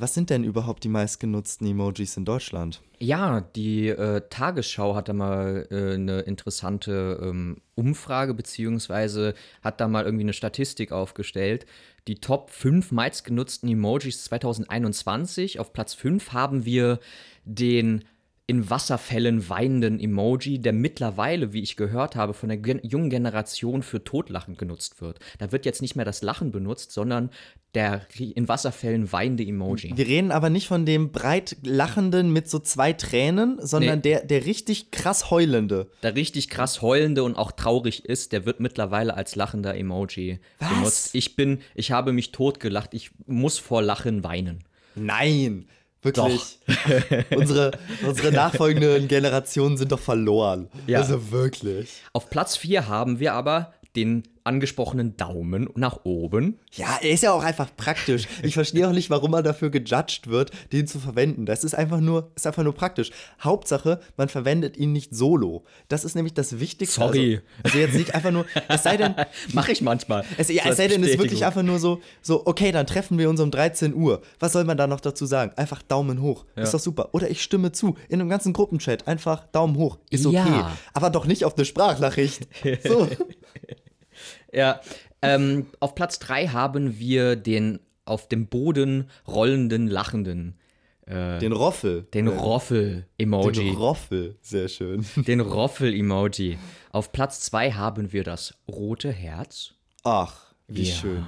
[0.00, 2.80] Was sind denn überhaupt die meistgenutzten Emojis in Deutschland?
[2.98, 9.88] Ja, die äh, Tagesschau hat da mal äh, eine interessante ähm, Umfrage, beziehungsweise hat da
[9.88, 11.66] mal irgendwie eine Statistik aufgestellt.
[12.06, 15.58] Die Top 5 meistgenutzten Emojis 2021.
[15.58, 17.00] Auf Platz 5 haben wir
[17.44, 18.04] den
[18.50, 23.82] in Wasserfällen weinenden Emoji, der mittlerweile, wie ich gehört habe, von der gen jungen Generation
[23.82, 25.18] für Totlachen genutzt wird.
[25.36, 27.28] Da wird jetzt nicht mehr das Lachen benutzt, sondern
[27.74, 29.92] der in Wasserfällen weinende Emoji.
[29.94, 34.02] Wir reden aber nicht von dem breit lachenden mit so zwei Tränen, sondern Nee.
[34.02, 35.90] der, der richtig krass heulende.
[36.02, 40.68] Der richtig krass heulende und auch traurig ist, der wird mittlerweile als lachender Emoji Was?
[40.70, 41.14] benutzt.
[41.14, 44.64] Ich bin, ich habe mich totgelacht, ich muss vor Lachen weinen.
[44.94, 45.66] Nein,
[46.02, 46.58] wirklich.
[47.36, 47.72] unsere,
[48.06, 50.68] unsere nachfolgenden Generationen sind doch verloren.
[50.86, 51.00] Ja.
[51.00, 52.02] Also wirklich.
[52.12, 56.58] Auf Platz 4 haben wir aber den angesprochenen Daumen nach oben.
[56.72, 58.26] Ja, er ist ja auch einfach praktisch.
[58.42, 61.44] Ich verstehe auch nicht, warum man dafür gejudged wird, den zu verwenden.
[61.44, 63.10] Das ist einfach nur, ist einfach nur praktisch.
[63.42, 65.64] Hauptsache, man verwendet ihn nicht solo.
[65.88, 67.00] Das ist nämlich das Wichtigste.
[67.00, 67.40] Sorry.
[67.62, 69.14] Also, also jetzt nicht einfach nur, es sei denn,
[69.52, 70.24] Mache ich manchmal.
[70.38, 73.18] es, ja, es sei denn, es ist wirklich einfach nur so, so, okay, dann treffen
[73.18, 74.22] wir uns um 13 Uhr.
[74.40, 75.52] Was soll man da noch dazu sagen?
[75.56, 76.46] Einfach Daumen hoch.
[76.56, 77.10] Ist doch super.
[77.12, 77.96] Oder ich stimme zu.
[78.08, 79.98] In einem ganzen Gruppenchat einfach Daumen hoch.
[80.08, 80.36] Ist okay.
[80.36, 80.76] Ja.
[80.94, 82.48] Aber doch nicht auf eine Sprachnachricht.
[82.84, 83.08] So.
[84.52, 84.80] Ja,
[85.22, 90.58] ähm, auf Platz 3 haben wir den auf dem Boden rollenden, lachenden,
[91.06, 92.02] Den Roffel.
[92.14, 93.70] den Den Roffel-Emoji.
[93.70, 94.36] Roffel.
[94.42, 95.06] Sehr schön.
[95.16, 96.58] Den Roffel-Emoji.
[96.92, 99.72] Auf Platz 2 haben wir das rote Herz.
[100.04, 100.94] Ach, wie Ja.
[100.94, 101.26] schön.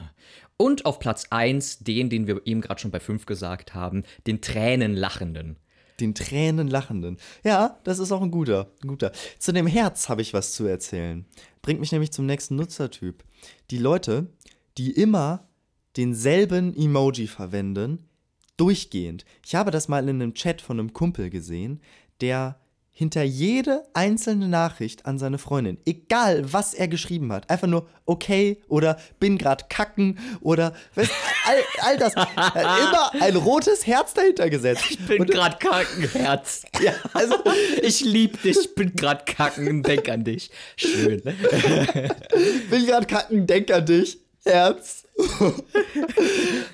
[0.58, 4.40] Und auf Platz 1 den, den wir eben gerade schon bei 5 gesagt haben, den
[4.42, 5.56] Tränenlachenden.
[6.00, 7.18] Den Tränen lachenden.
[7.44, 9.12] Ja, das ist auch ein guter, ein guter.
[9.38, 11.26] Zu dem Herz habe ich was zu erzählen.
[11.62, 13.22] Bringt mich nämlich zum nächsten Nutzertyp.
[13.70, 14.26] Die Leute,
[14.78, 15.48] die immer
[15.96, 18.08] denselben Emoji verwenden,
[18.56, 19.24] durchgehend.
[19.44, 21.80] Ich habe das mal in einem Chat von einem Kumpel gesehen,
[22.20, 22.60] der
[23.00, 28.60] hinter jede einzelne Nachricht an seine Freundin, egal was er geschrieben hat, einfach nur okay
[28.68, 31.10] oder bin grad kacken oder weißt,
[31.46, 32.12] all, all das,
[32.54, 34.84] immer ein rotes Herz dahinter gesetzt.
[34.90, 36.64] Ich bin Und- gerade Kackenherz.
[36.82, 37.36] ja, also
[37.82, 40.50] Ich lieb dich, ich bin gerade kacken, denk an dich.
[40.76, 41.22] Schön.
[42.68, 44.18] will gerade kacken, denk an dich.
[44.44, 45.04] Herz.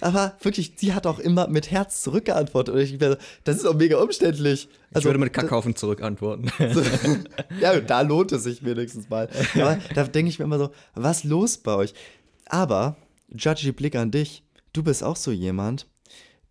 [0.00, 2.74] Aber wirklich, sie hat auch immer mit Herz zurückgeantwortet.
[2.74, 4.68] Und ich, das ist auch mega umständlich.
[4.96, 6.50] Ich würde mit Kackhaufen zurückantworten.
[7.60, 9.28] Ja, da lohnt es sich wenigstens mal.
[9.54, 11.94] Aber da denke ich mir immer so, was los bei euch?
[12.46, 12.96] Aber,
[13.28, 15.86] Judgy Blick an dich, du bist auch so jemand.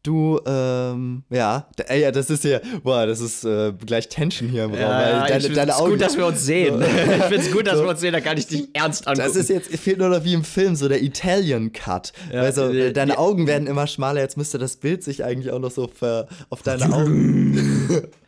[0.06, 4.66] Du, ähm, ja, ey, ja, das ist hier, boah, das ist äh, gleich Tension hier
[4.66, 4.80] im Raum.
[4.80, 6.80] weil deine, ich deine Augen, gut, dass wir uns sehen.
[7.18, 9.28] ich find's gut, dass wir uns sehen, da kann ich dich ernst angucken.
[9.28, 12.14] Das ist jetzt, fehlt nur noch wie im Film, so der Italian Cut.
[12.32, 13.18] weil so, äh, deine ja.
[13.18, 16.62] Augen werden immer schmaler, jetzt müsste das Bild sich eigentlich auch noch so ver, auf
[16.62, 17.56] deine Augen.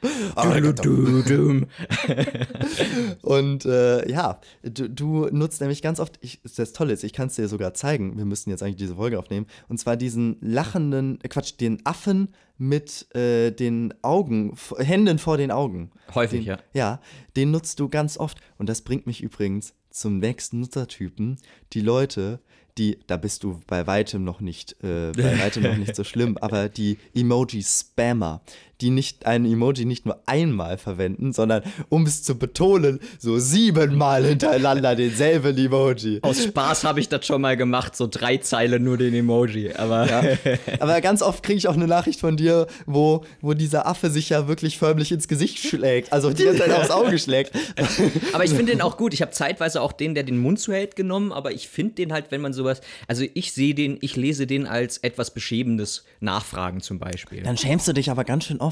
[3.21, 7.27] Und äh, ja, du, du nutzt nämlich ganz oft, ich, das Tolle ist, ich kann
[7.27, 11.19] es dir sogar zeigen, wir müssten jetzt eigentlich diese Folge aufnehmen, und zwar diesen lachenden,
[11.23, 15.91] äh, Quatsch, den Affen mit äh, den Augen, Händen vor den Augen.
[16.13, 16.59] Häufig, den, ja.
[16.73, 17.01] Ja,
[17.35, 18.39] den nutzt du ganz oft.
[18.57, 21.37] Und das bringt mich übrigens zum nächsten Nutzertypen.
[21.73, 22.39] Die Leute,
[22.77, 26.37] die, da bist du bei weitem noch nicht, äh, bei weitem noch nicht so schlimm,
[26.41, 28.41] aber die Emoji-Spammer,
[28.81, 34.25] die nicht ein Emoji nicht nur einmal verwenden, sondern um es zu betonen, so siebenmal
[34.25, 36.19] hintereinander denselben Emoji.
[36.21, 39.73] Aus Spaß habe ich das schon mal gemacht, so drei Zeilen nur den Emoji.
[39.73, 40.07] Aber
[40.79, 44.29] Aber ganz oft kriege ich auch eine Nachricht von dir, wo, wo dieser Affe sich
[44.29, 47.53] ja wirklich förmlich ins Gesicht schlägt, also die ganze Zeit aufs Auge schlägt.
[48.33, 49.13] Aber ich finde den auch gut.
[49.13, 52.31] Ich habe zeitweise auch den, der den Mund zuhält, genommen, aber ich finde den halt,
[52.31, 52.81] wenn man sowas.
[53.07, 57.43] Also ich sehe den, ich lese den als etwas beschämendes Nachfragen zum Beispiel.
[57.43, 58.66] Dann schämst du dich aber ganz schön oft.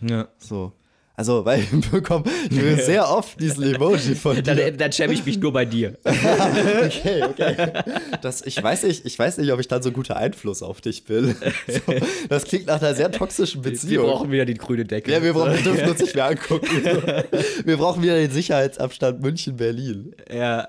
[0.00, 0.28] Ja.
[0.38, 0.72] So.
[1.18, 4.42] Also, weil ich bekomme ich sehr oft diesen Emoji von dir.
[4.42, 5.98] Dann, dann schäme ich mich nur bei dir.
[6.84, 7.72] Okay, okay.
[8.22, 11.04] Das, ich, weiß nicht, ich weiß nicht, ob ich dann so guter Einfluss auf dich
[11.04, 11.34] bin.
[11.66, 11.94] So,
[12.28, 14.06] das klingt nach einer sehr toxischen Wir Beziehung.
[14.06, 15.12] brauchen wieder den grünen Deckel.
[15.12, 16.68] ja, wir, brauchen, wir dürfen uns nicht mehr angucken.
[17.64, 20.14] Wir brauchen wieder den Sicherheitsabstand München-Berlin.
[20.32, 20.68] Ja.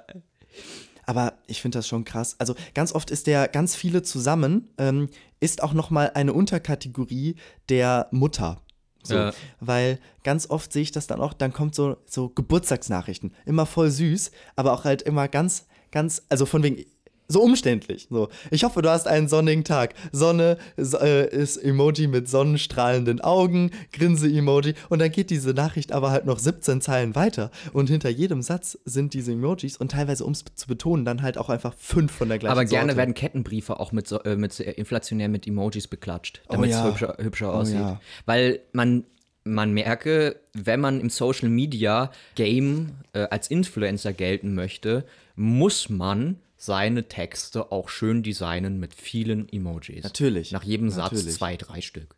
[1.05, 2.35] Aber ich finde das schon krass.
[2.39, 7.35] Also ganz oft ist der ganz viele zusammen, ähm, ist auch noch mal eine Unterkategorie
[7.69, 8.61] der Mutter.
[9.03, 9.33] So, Ja.
[9.59, 13.33] Weil ganz oft sehe ich das dann auch, dann kommt so, so Geburtstagsnachrichten.
[13.45, 16.85] Immer voll süß, aber auch halt immer ganz, ganz, also von wegen,
[17.31, 18.07] so umständlich.
[18.09, 18.27] So.
[18.49, 19.93] Ich hoffe, du hast einen sonnigen Tag.
[20.11, 24.73] Sonne so, äh, ist Emoji mit sonnenstrahlenden Augen, Grinse-Emoji.
[24.89, 27.51] Und dann geht diese Nachricht aber halt noch 17 Zeilen weiter.
[27.71, 31.37] Und hinter jedem Satz sind diese Emojis und teilweise, um es zu betonen, dann halt
[31.37, 32.97] auch einfach fünf von der gleichen Aber gerne Sorte.
[32.97, 36.87] werden Kettenbriefe auch mit, so- äh, mit äh, inflationär mit Emojis beklatscht, damit es ja.
[36.87, 37.75] hübscher, hübscher aussieht.
[37.75, 38.01] ja.
[38.25, 39.03] Weil man,
[39.43, 46.37] man merke, wenn man im Social Media Game äh, als Influencer gelten möchte, muss man
[46.61, 50.03] seine Texte auch schön designen mit vielen Emojis.
[50.03, 51.35] Natürlich, Nach jedem Satz natürlich.
[51.35, 52.13] zwei, drei Stück.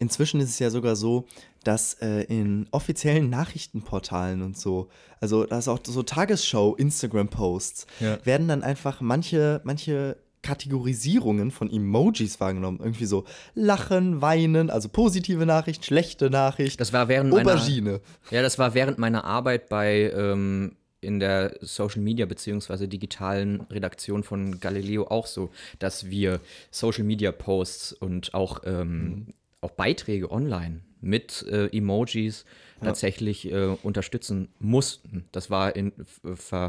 [0.00, 1.28] Inzwischen ist es ja sogar so,
[1.62, 4.88] dass äh, in offiziellen Nachrichtenportalen und so,
[5.20, 8.18] also da ist auch so Tagesschau, Instagram-Posts, Ja.
[8.26, 12.78] werden dann einfach manche, manche Kategorisierungen von Emojis wahrgenommen.
[12.80, 18.00] Irgendwie so Lachen, Weinen, also positive Nachricht, schlechte Nachricht, Das war während meiner, Aubergine.
[18.30, 24.22] Ja, das war während meiner Arbeit bei ähm, in der Social Media beziehungsweise digitalen Redaktion
[24.22, 30.80] von Galileo auch so, dass wir Social Media Posts und auch, ähm, auch Beiträge online
[31.00, 32.44] mit äh, Emojis
[32.82, 35.24] tatsächlich äh, unterstützen mussten.
[35.32, 35.92] Das war in,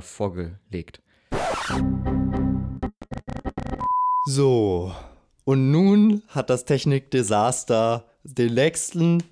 [0.01, 1.01] vorgelegt.
[4.25, 4.93] So,
[5.45, 9.23] und nun hat das Technikdesaster den nächsten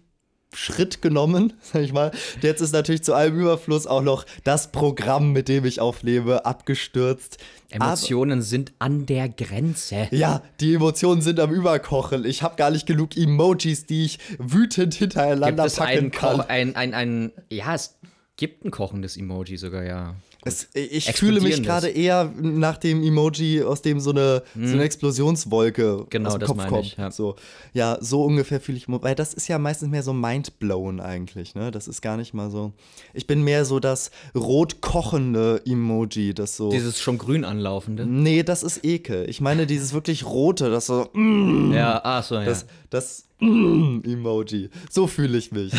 [0.56, 2.12] Schritt genommen, sag ich mal.
[2.42, 7.38] Jetzt ist natürlich zu allem Überfluss auch noch das Programm, mit dem ich aufnehme, abgestürzt.
[7.70, 10.08] Emotionen sind an der Grenze.
[10.08, 12.26] Aber, ja, die Emotionen sind am Überkochen.
[12.26, 16.38] Ich habe gar nicht genug Emojis, die ich wütend Gibt hintereinander es packen kann.
[16.38, 17.98] Ko ein, ein, ein, ja, es
[18.38, 20.16] gibt ein kochendes Emoji sogar, ja.
[20.48, 24.84] Es, ich fühle mich gerade eher nach dem Emoji, aus dem so eine, so eine
[24.84, 26.06] Explosionswolke Hm.
[26.10, 26.86] Genau, aus dem Kopf kommt.
[26.86, 27.10] ich, ja.
[27.12, 27.36] So,
[27.74, 31.72] ja, so ungefähr fühle ich, weil das ist ja meistens mehr so mindblown eigentlich, ne?
[31.72, 32.74] Das ist gar nicht mal so.
[33.14, 36.70] Ich bin mehr so das rot kochende Emoji, das so.
[36.70, 38.06] Dieses schon grün anlaufende.
[38.06, 39.28] nee, das ist Ekel.
[39.30, 42.46] Ich meine dieses wirklich rote, das so, mm, Ja, ach so, ja.
[42.46, 44.70] das, das mm, Emoji.
[44.90, 45.74] So fühle ich mich.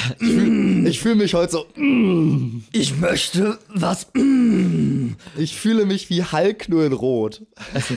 [0.84, 2.64] Ich fühle fühl mich heute so, mm.
[2.72, 4.08] Ich möchte was.
[5.36, 7.42] ich fühle mich wie Hulk nur in Rot.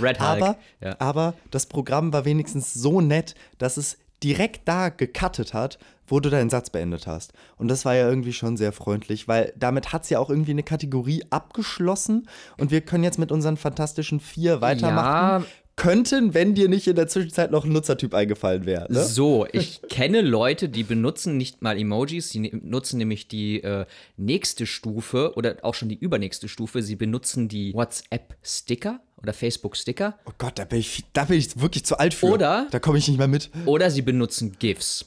[0.00, 0.20] Red Hulk.
[0.20, 0.96] Aber, ja.
[0.98, 6.30] aber das Programm war wenigstens so nett, dass es direkt da gecuttet hat, wo du
[6.30, 7.32] deinen Satz beendet hast.
[7.56, 10.52] Und das war ja irgendwie schon sehr freundlich, weil damit hat es ja auch irgendwie
[10.52, 15.44] eine Kategorie abgeschlossen und wir können jetzt mit unseren fantastischen vier weitermachen.
[15.44, 15.48] Ja.
[15.76, 18.90] Könnten, wenn dir nicht in der Zwischenzeit noch ein Nutzertyp eingefallen wäre.
[18.92, 19.02] Ne?
[19.04, 23.84] So, ich kenne Leute, die benutzen nicht mal Emojis, sie ne- nutzen nämlich die äh,
[24.16, 26.80] nächste Stufe oder auch schon die übernächste Stufe.
[26.82, 31.84] Sie benutzen die WhatsApp-Sticker oder Facebook-Sticker Oh Gott, da bin, ich, da bin ich wirklich
[31.84, 32.26] zu alt für.
[32.26, 33.50] Oder- Da komme ich nicht mehr mit.
[33.66, 35.06] oder sie benutzen GIFs.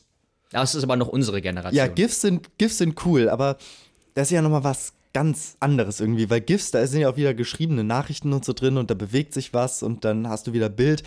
[0.51, 1.77] Das ist aber noch unsere Generation.
[1.77, 3.57] Ja, GIFs sind, GIFs sind cool, aber
[4.15, 7.33] das ist ja nochmal was ganz anderes irgendwie, weil GIFs, da sind ja auch wieder
[7.33, 10.69] geschriebene Nachrichten und so drin und da bewegt sich was und dann hast du wieder
[10.69, 11.01] Bild.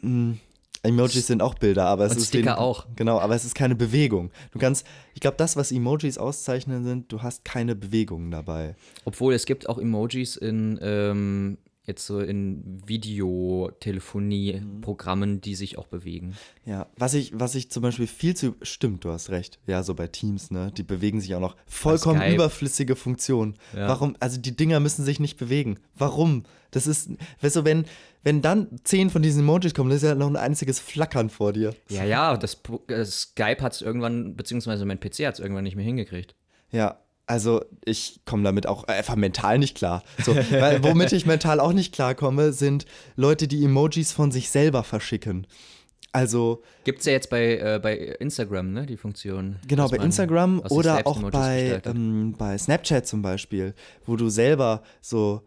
[0.00, 0.38] Hm,
[0.82, 2.86] Emojis sind auch Bilder, aber es Und ist Sticker wen- auch.
[2.96, 4.30] Genau, aber es ist keine Bewegung.
[4.52, 8.76] Du kannst, ich glaube, das, was Emojis auszeichnen sind, du hast keine Bewegung dabei.
[9.04, 16.34] Obwohl es gibt auch Emojis in ähm, jetzt so in Videotelefonie-Programmen, die sich auch bewegen.
[16.64, 18.54] Ja, was ich, was ich zum Beispiel viel zu.
[18.62, 19.58] Stimmt, du hast recht.
[19.66, 20.72] Ja, so bei Teams, ne?
[20.76, 21.56] Die bewegen sich auch noch.
[21.66, 23.54] Vollkommen überflüssige Funktion.
[23.74, 23.88] Ja.
[23.88, 24.16] Warum?
[24.20, 25.78] Also die Dinger müssen sich nicht bewegen.
[25.96, 26.44] Warum?
[26.70, 27.10] Das ist.
[27.40, 27.84] Weißt du, wenn,
[28.22, 31.52] wenn dann zehn von diesen Emojis kommen, das ist ja noch ein einziges Flackern vor
[31.52, 31.74] dir.
[31.88, 35.64] Ja, ja, das, Pro- äh, Skype hat es irgendwann, beziehungsweise mein PC hat es irgendwann
[35.64, 36.34] nicht mehr hingekriegt.
[36.70, 36.98] Ja.
[37.28, 40.02] Also ich komme damit auch einfach mental nicht klar.
[40.24, 42.86] So, weil, womit ich mental auch nicht klarkomme, sind
[43.16, 45.46] Leute, die Emojis von sich selber verschicken.
[46.10, 49.56] Also Gibt es ja jetzt bei, äh, bei Instagram, ne, die Funktion.
[49.68, 53.74] Genau, bei Instagram oder auch bei, ähm, bei Snapchat zum Beispiel,
[54.06, 55.42] wo du selber so,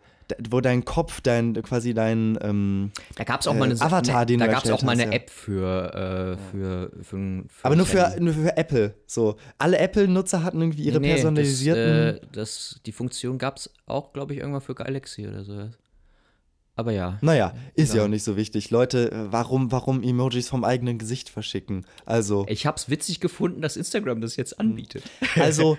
[0.49, 4.21] wo dein Kopf, dein quasi dein, ähm, Da gab es auch äh, mal eine Avatar,
[4.21, 5.13] ne, den Da gab es auch mal eine hast.
[5.13, 8.95] App für, äh, für, für, für aber nur für, nur für Apple.
[9.05, 12.05] So, alle Apple-Nutzer hatten irgendwie ihre Nee, nee, personalisierten.
[12.05, 15.69] Das, äh, das, die Funktion gab es auch, glaube ich, irgendwann für Galaxy oder so.
[16.81, 17.19] Aber ja.
[17.21, 18.05] naja, ist ja egal.
[18.05, 18.71] auch nicht so wichtig.
[18.71, 21.85] Leute, äh, warum, warum Emojis vom eigenen Gesicht verschicken?
[22.07, 25.03] Also, Ich habe es witzig gefunden, dass Instagram das jetzt anbietet.
[25.35, 25.77] Also,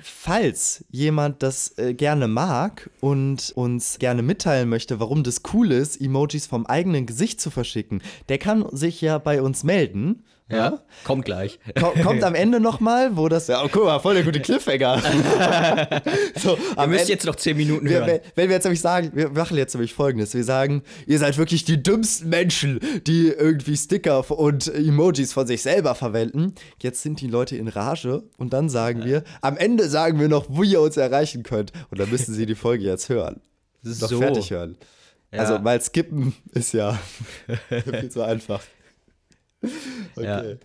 [0.00, 6.00] falls jemand das äh, gerne mag und uns gerne mitteilen möchte, warum das cool ist,
[6.00, 10.22] Emojis vom eigenen Gesicht zu verschicken, der kann sich ja bei uns melden.
[10.50, 11.58] Ja, kommt gleich.
[11.80, 13.46] Ko- Kommt am Ende nochmal, wo das.
[13.46, 15.00] Ja, oh, guck mal, voll der gute Cliffhanger.
[16.36, 18.06] so, Ihr müsst Ende- jetzt noch 10 Minuten wir, hören.
[18.08, 21.38] wenn, wenn wir jetzt nämlich sagen, wir machen jetzt nämlich folgendes: Wir sagen, ihr seid
[21.38, 26.54] wirklich die dümmsten Menschen, die irgendwie Sticker und Emojis von sich selber verwenden.
[26.82, 30.44] Jetzt sind die Leute in Rage und dann sagen wir, am Ende sagen wir noch,
[30.48, 31.72] wo ihr uns erreichen könnt.
[31.90, 33.40] Und dann müssen sie die Folge jetzt hören.
[33.82, 34.18] Doch So.
[34.18, 34.76] fertig hören.
[35.30, 36.96] Also, weil skippen ist ja
[37.90, 38.60] viel zu einfach.
[40.16, 40.24] Okay.
[40.50, 40.56] Ja.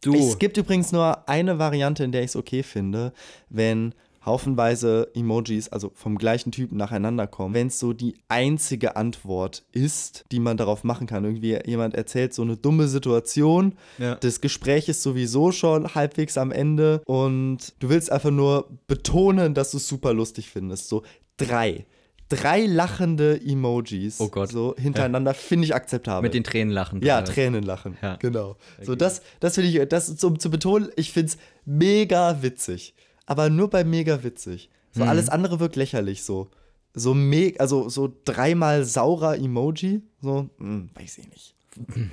[0.00, 0.14] Du.
[0.14, 3.12] Es gibt übrigens nur eine Variante, in der ich es okay finde,
[3.48, 9.64] wenn haufenweise Emojis, also vom gleichen Typen nacheinander kommen, wenn es so die einzige Antwort
[9.72, 11.24] ist, die man darauf machen kann.
[11.24, 14.14] Irgendwie jemand erzählt so eine dumme Situation, Ja.
[14.16, 19.70] das Gespräch ist sowieso schon halbwegs am Ende und du willst einfach nur betonen, dass
[19.70, 20.88] du es super lustig findest.
[20.88, 21.02] So
[21.38, 21.86] drei.
[22.28, 24.50] Drei lachende Emojis Oh Gott.
[24.50, 26.22] so hintereinander finde ich akzeptabel.
[26.22, 27.00] Mit den Tränen lachen.
[27.02, 27.96] Ja, Tränen lachen.
[28.02, 28.16] Ja.
[28.16, 28.56] Genau.
[28.82, 32.94] So, das, das finde ich, das um zu betonen, ich finde es mega witzig.
[33.26, 34.68] Aber nur bei mega witzig.
[34.92, 35.08] So Mhm.
[35.10, 36.48] alles andere wirkt lächerlich so.
[36.94, 41.54] So mega, also so dreimal saurer Emoji, so, hm, weiß ich nicht.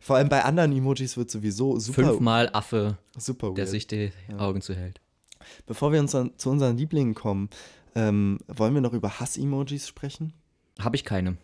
[0.00, 3.68] Vor allem bei anderen Emojis wird sowieso super, Fünfmal Affe, super der weird.
[3.68, 5.00] sich die Augen zuhält.
[5.66, 7.48] Bevor wir uns zu unseren Lieblingen kommen,
[7.98, 10.32] ähm, wollen wir noch über Hass-Emojis sprechen?
[10.78, 11.36] Habe ich keine.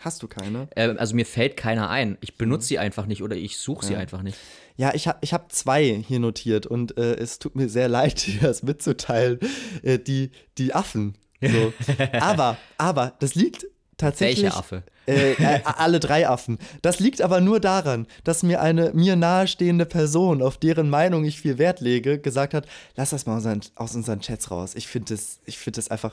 [0.00, 0.68] Hast du keine?
[0.74, 2.18] Äh, also mir fällt keiner ein.
[2.20, 4.36] Ich benutze sie einfach nicht oder ich suche sie einfach nicht.
[4.76, 8.26] Ja, ich habe ich hab zwei hier notiert und äh, es tut mir sehr leid,
[8.26, 9.38] dir das mitzuteilen.
[9.82, 11.16] Äh, die, die Affen.
[11.40, 11.72] So.
[12.20, 14.44] aber, aber, das liegt tatsächlich.
[14.44, 14.82] Welche Affe?
[15.06, 16.58] Äh, äh, alle drei Affen.
[16.82, 21.40] Das liegt aber nur daran, dass mir eine mir nahestehende Person, auf deren Meinung ich
[21.40, 24.74] viel Wert lege, gesagt hat: Lass das mal unseren, aus unseren Chats raus.
[24.76, 26.12] Ich finde das, ich find das einfach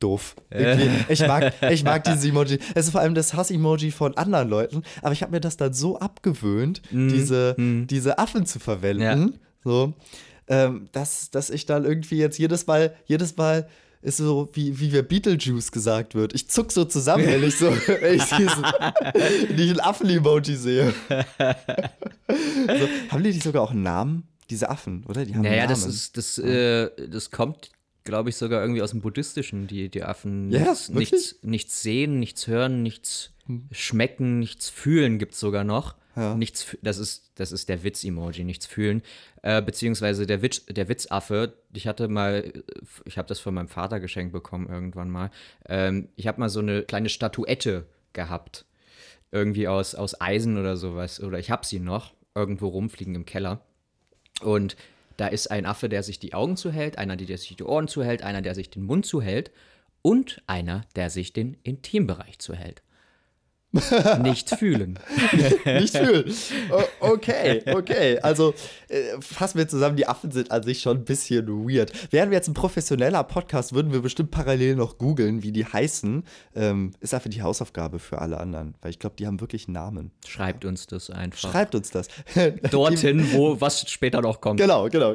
[0.00, 0.34] doof.
[0.50, 2.58] Irgendwie, ich, mag, ich mag dieses Emoji.
[2.74, 5.72] Es ist vor allem das Hass-Emoji von anderen Leuten, aber ich habe mir das dann
[5.74, 9.28] so abgewöhnt, diese, diese Affen zu verwenden, Ja.
[9.62, 9.92] so,
[10.48, 13.68] ähm, dass, dass ich dann irgendwie jetzt jedes Mal, jedes Mal
[14.02, 16.34] ist so, wie, wie wir Beetlejuice gesagt wird.
[16.34, 18.24] Ich zuck so zusammen, wenn ich so, wenn ich
[19.56, 20.92] diesen, Affen-Emoji sehe.
[21.08, 24.24] so, haben die die sogar auch einen Namen?
[24.50, 25.24] Diese Affen, oder?
[25.24, 27.70] Die haben Naja, das ist, das, äh, das kommt,
[28.04, 32.18] glaube ich, sogar irgendwie aus dem Buddhistischen, die, die Affen Ja, nichts, nichts, nichts sehen,
[32.18, 33.30] nichts hören, nichts
[33.70, 35.94] schmecken, nichts fühlen gibt es sogar noch.
[36.14, 36.34] Ja.
[36.34, 39.02] Nichts, das ist, das ist der Witz-Emoji, nichts fühlen.
[39.42, 42.52] Äh, beziehungsweise der, Witz, der Witzaffe, ich hatte mal,
[43.04, 45.30] ich habe das von meinem Vater geschenkt bekommen irgendwann mal.
[45.68, 48.66] Ähm, ich habe mal so eine kleine Statuette gehabt.
[49.30, 51.20] Irgendwie aus, aus Eisen oder sowas.
[51.22, 53.62] Oder ich habe sie noch irgendwo rumfliegen im Keller.
[54.42, 54.76] Und
[55.16, 58.22] da ist ein Affe, der sich die Augen zuhält, einer, der sich die Ohren zuhält,
[58.22, 59.50] einer, der sich den Mund zuhält
[60.02, 62.82] und einer, der sich den Intimbereich zuhält.
[64.22, 64.98] Nicht fühlen.
[65.64, 65.94] Nicht.
[66.70, 66.82] O-
[67.12, 68.18] Okay, okay.
[68.20, 68.54] Also
[68.88, 71.90] äh, fassen wir zusammen, die Affen sind an sich schon ein bisschen weird.
[72.12, 76.22] Wären wir jetzt ein professioneller Podcast, würden wir bestimmt parallel noch googeln, wie die heißen.
[76.54, 80.10] Ähm, ist einfach die Hausaufgabe für alle anderen, weil ich glaube, die haben wirklich Namen.
[80.26, 81.50] Schreibt uns das einfach.
[81.50, 82.08] Schreibt uns das.
[82.70, 84.60] Dorthin, wo was später noch kommt.
[84.60, 85.14] Genau, genau.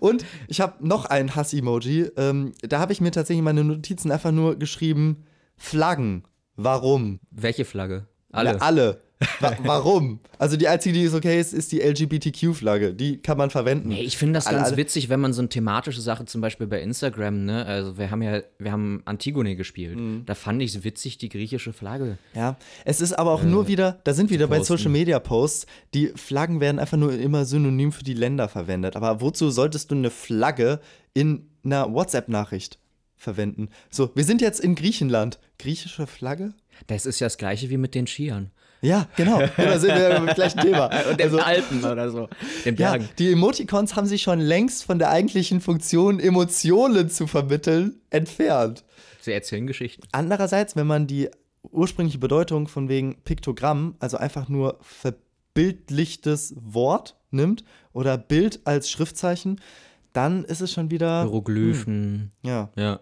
[0.00, 2.10] Und ich habe noch ein Hass-Emoji.
[2.16, 5.24] Ähm, da habe ich mir tatsächlich meine Notizen einfach nur geschrieben:
[5.56, 6.24] Flaggen.
[6.62, 7.20] Warum?
[7.30, 8.06] Welche Flagge?
[8.32, 8.50] Alle.
[8.50, 9.00] Ja, alle.
[9.40, 10.18] Wa warum?
[10.38, 12.94] Also die einzige, die ist okay ist, ist die LGBTQ-Flagge.
[12.94, 13.88] Die kann man verwenden.
[13.90, 16.66] Nee, ich finde das ganz alle- witzig, wenn man so eine thematische Sache, zum Beispiel
[16.66, 19.98] bei Instagram, ne, also wir haben ja, wir haben Antigone gespielt.
[19.98, 20.22] Mhm.
[20.24, 22.16] Da fand ich es witzig, die griechische Flagge.
[22.34, 24.62] Ja, es ist aber auch nur wieder, da sind wieder bei.
[24.62, 28.96] Social Media Posts, die Flaggen werden einfach nur immer synonym für die Länder verwendet.
[28.96, 30.80] Aber wozu solltest du eine Flagge
[31.12, 32.78] in einer WhatsApp-Nachricht
[33.20, 33.68] verwenden?
[33.90, 35.38] So, wir sind jetzt in Griechenland.
[35.58, 36.54] Griechische Flagge?
[36.86, 38.50] Das ist ja das gleiche wie mit den Skiern.
[38.82, 39.42] Ja, genau.
[39.58, 40.86] Da sind wir beim gleichen Thema.
[41.10, 42.28] Und den Also, Alpen oder so.
[42.64, 43.08] Den ja, Bergen.
[43.18, 48.82] die Emoticons haben sich schon längst von der eigentlichen Funktion, Emotionen zu vermitteln, entfernt.
[49.20, 50.02] Sie erzählen Geschichten.
[50.12, 51.28] Andererseits, wenn man die
[51.62, 59.60] ursprüngliche Bedeutung von wegen Piktogramm, also einfach nur verbildlichtes Wort nimmt oder Bild als Schriftzeichen,
[60.14, 61.22] dann ist es schon wieder.
[61.24, 62.32] Hieroglyphen.
[62.42, 62.70] Ja.
[62.76, 63.00] Ja.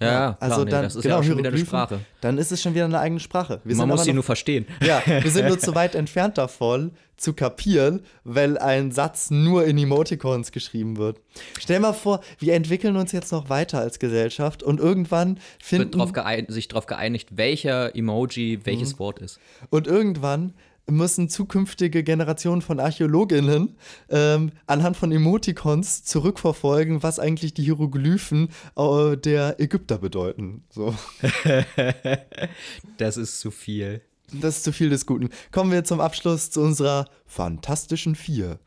[0.00, 2.00] Ja, ja, klar, also nee, dann, das ist genau, ja auch schon wieder eine Sprache.
[2.20, 3.60] Dann ist es schon wieder eine eigene Sprache.
[3.64, 4.66] Wir Man sind muss sie nur verstehen.
[4.80, 9.76] Ja, wir sind nur zu weit entfernt davon, zu kapieren, weil ein Satz nur in
[9.76, 11.20] Emoticons geschrieben wird.
[11.58, 15.90] Stell mal vor, wir entwickeln uns jetzt noch weiter als Gesellschaft und irgendwann Wird finden
[15.98, 18.98] drauf geein sich darauf geeinigt, welcher Emoji welches Mhm.
[19.00, 19.40] Wort ist.
[19.70, 20.54] und irgendwann
[20.88, 23.76] müssen zukünftige Generationen von Archäologinnen
[24.08, 30.64] ähm, anhand von Emoticons zurückverfolgen, was eigentlich die Hieroglyphen äh, der Ägypter bedeuten.
[30.70, 30.94] So.
[32.96, 34.02] Das ist zu viel.
[34.32, 35.30] Das ist zu viel des Guten.
[35.52, 38.58] Kommen wir zum Abschluss zu unserer fantastischen Vier.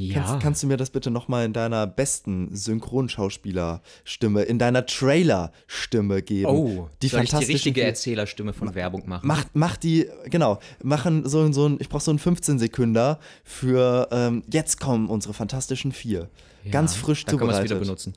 [0.00, 0.14] Ja.
[0.14, 6.46] Kannst, kannst du mir das bitte nochmal in deiner besten Synchronschauspielerstimme, in deiner Trailer-Stimme geben?
[6.46, 7.82] oh, die soll ich die richtige.
[7.82, 9.26] Erzählerstimme von Werbung machen?
[9.26, 14.08] Mach, mach die, genau, machen so, so ein, ich brauche so einen 15 Sekünder für,
[14.10, 16.28] ähm, jetzt kommen unsere fantastischen Vier.
[16.64, 17.70] Ja, Ganz frisch da kann man es zubereitet.
[17.70, 18.14] wieder benutzen.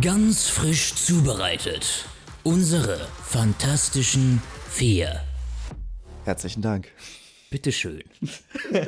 [0.00, 2.04] Ganz frisch zubereitet.
[2.42, 5.20] Unsere fantastischen vier.
[6.24, 6.88] Herzlichen Dank.
[7.50, 8.04] Bitteschön.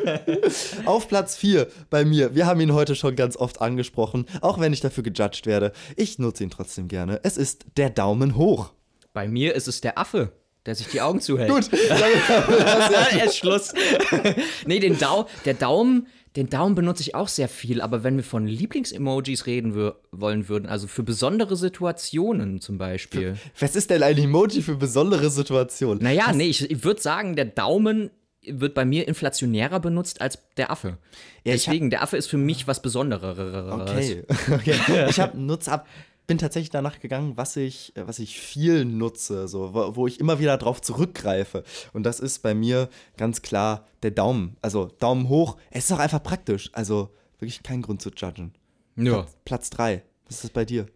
[0.84, 2.34] Auf Platz 4 bei mir.
[2.34, 5.72] Wir haben ihn heute schon ganz oft angesprochen, auch wenn ich dafür gejudged werde.
[5.96, 7.20] Ich nutze ihn trotzdem gerne.
[7.24, 8.72] Es ist der Daumen hoch.
[9.12, 10.32] Bei mir ist es der Affe,
[10.66, 11.50] der sich die Augen zuhält.
[11.50, 11.70] Gut,
[13.18, 13.72] Erst Schluss.
[14.66, 16.06] nee, den Dau der Daumen,
[16.36, 20.66] den Daumen benutze ich auch sehr viel, aber wenn wir von Lieblings-Emojis reden wollen würden,
[20.66, 23.36] also für besondere Situationen zum Beispiel.
[23.58, 26.02] was ist denn ein Emoji für besondere Situationen?
[26.02, 28.10] Naja, nee, ich, ich würde sagen, der Daumen
[28.44, 30.98] wird bei mir inflationärer benutzt als der Affe.
[31.44, 33.38] Ja, Deswegen, der Affe ist für mich was Besonderes.
[33.38, 35.06] Okay, okay.
[35.08, 35.86] Ich habe nutz ab,
[36.32, 40.38] bin tatsächlich danach gegangen, was ich, was ich viel nutze, so, wo, wo ich immer
[40.38, 41.62] wieder drauf zurückgreife.
[41.92, 44.56] Und das ist bei mir ganz klar der Daumen.
[44.62, 45.58] Also Daumen hoch.
[45.70, 46.70] Es ist auch einfach praktisch.
[46.72, 48.54] Also wirklich kein Grund zu judgen.
[48.96, 49.26] Ja.
[49.44, 50.02] Platz 3.
[50.24, 50.86] Was ist das bei dir?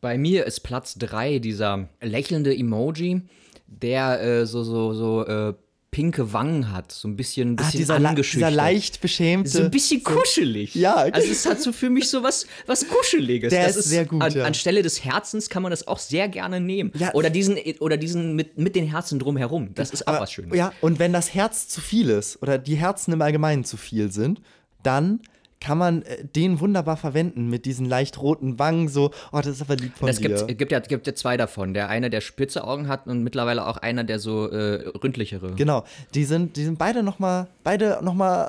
[0.00, 3.20] Bei mir ist Platz 3 dieser lächelnde Emoji,
[3.66, 5.52] der äh, so, so, so äh,
[5.90, 6.92] pinke Wangen hat.
[6.92, 8.50] So ein bisschen, ein bisschen Ah, dieser, angeschüchtert.
[8.50, 9.48] dieser leicht beschämte.
[9.50, 10.74] so ein bisschen kuschelig.
[10.74, 10.96] Ja.
[10.96, 13.50] Also es hat so für mich so was, was Kuscheliges.
[13.50, 14.44] Der das ist sehr gut, An, ja.
[14.44, 16.92] Anstelle des Herzens kann man das auch sehr gerne nehmen.
[16.94, 17.14] Ja.
[17.14, 19.74] Oder diesen, oder diesen mit, mit den Herzen drumherum.
[19.74, 20.56] Das ist auch Aber- was Schönes.
[20.56, 24.12] Ja, und wenn das Herz zu viel ist oder die Herzen im Allgemeinen zu viel
[24.12, 24.40] sind,
[24.82, 25.20] dann
[25.60, 29.62] kann man äh, den wunderbar verwenden mit diesen leicht roten Wangen, so, oh, das ist
[29.62, 30.28] aber lieb von Das dir.
[30.46, 31.74] gibt, gibt, ja, gibt ja zwei davon.
[31.74, 35.54] Der eine, der spitze Augen hat und mittlerweile auch einer, der so äh, ründlichere.
[35.56, 35.84] Genau,
[36.14, 38.48] die sind, die sind beide nochmal, beide nochmal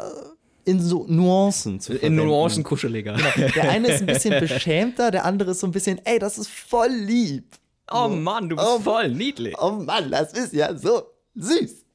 [0.66, 2.26] in so Nuancen zu In verwenden.
[2.28, 3.18] Nuancen kuscheliger.
[3.56, 6.50] Der eine ist ein bisschen beschämter, der andere ist so ein bisschen, ey, das ist
[6.50, 7.46] voll lieb.
[7.92, 8.80] Oh Mann, du bist Oh.
[8.80, 9.56] voll niedlich.
[9.60, 11.02] Oh Mann, das ist ja so
[11.34, 11.86] süß.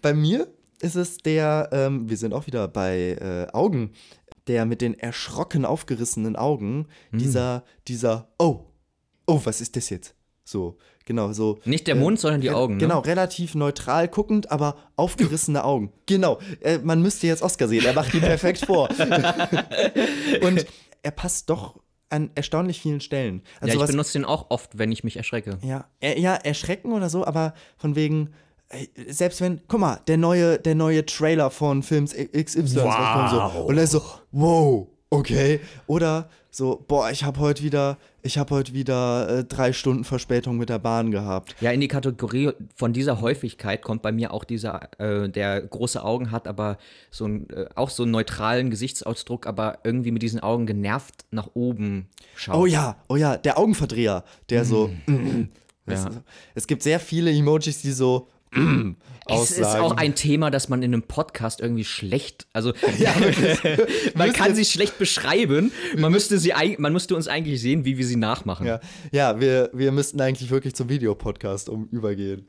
[0.00, 0.46] Bei mir
[0.82, 3.92] ist es der, ähm, wir sind auch wieder bei äh, Augen,
[4.48, 7.18] der mit den erschrocken aufgerissenen Augen, Hm.
[7.18, 8.64] dieser, dieser, oh,
[9.26, 10.14] oh, was ist das jetzt?
[10.44, 11.60] So, genau, so.
[11.64, 12.80] Nicht der Mund, sondern die Augen, ne?
[12.80, 15.92] Genau, relativ neutral guckend, aber aufgerissene Augen.
[16.06, 18.88] Genau, äh, man müsste jetzt Oscar sehen, er macht ihn perfekt vor.
[20.42, 20.66] Und
[21.02, 21.80] er passt doch
[22.10, 23.42] an erstaunlich vielen Stellen.
[23.60, 25.58] Also ja, ich was- benutze den auch oft, wenn ich mich erschrecke.
[25.62, 28.34] ja, er, ja, erschrecken oder so, aber von wegen,
[29.08, 33.60] selbst wenn, guck mal, der neue, der neue Trailer von Films XY rausgekommen, so.
[33.66, 34.02] Und er ist so,
[34.32, 35.60] wow, okay.
[35.86, 40.58] Oder so, boah, ich habe heute wieder, ich habe heute wieder äh, drei Stunden Verspätung
[40.58, 41.56] mit der Bahn gehabt.
[41.62, 46.04] Ja, in die Kategorie von dieser Häufigkeit kommt bei mir auch dieser, äh, der große
[46.04, 46.76] Augen hat, aber
[47.10, 51.48] so ein, äh, auch so einen neutralen Gesichtsausdruck, aber irgendwie mit diesen Augen genervt nach
[51.54, 52.56] oben schaut.
[52.56, 55.48] Oh ja, oh ja, der Augenverdreher, der so, mm,
[55.86, 56.10] Ja.
[56.54, 58.31] es, gibt sehr viele Emojis, die so mm,
[59.28, 62.72] Es ist auch ein Thema, das man in einem Podcast irgendwie schlecht, also
[64.14, 65.70] man kann sie schlecht beschreiben.
[65.96, 68.66] Man müsste sie, man müsste uns eigentlich sehen, wie wir sie nachmachen.
[68.66, 68.80] Ja,
[69.12, 72.46] ja wir, wir müssten eigentlich wirklich zum Videopodcast um übergehen.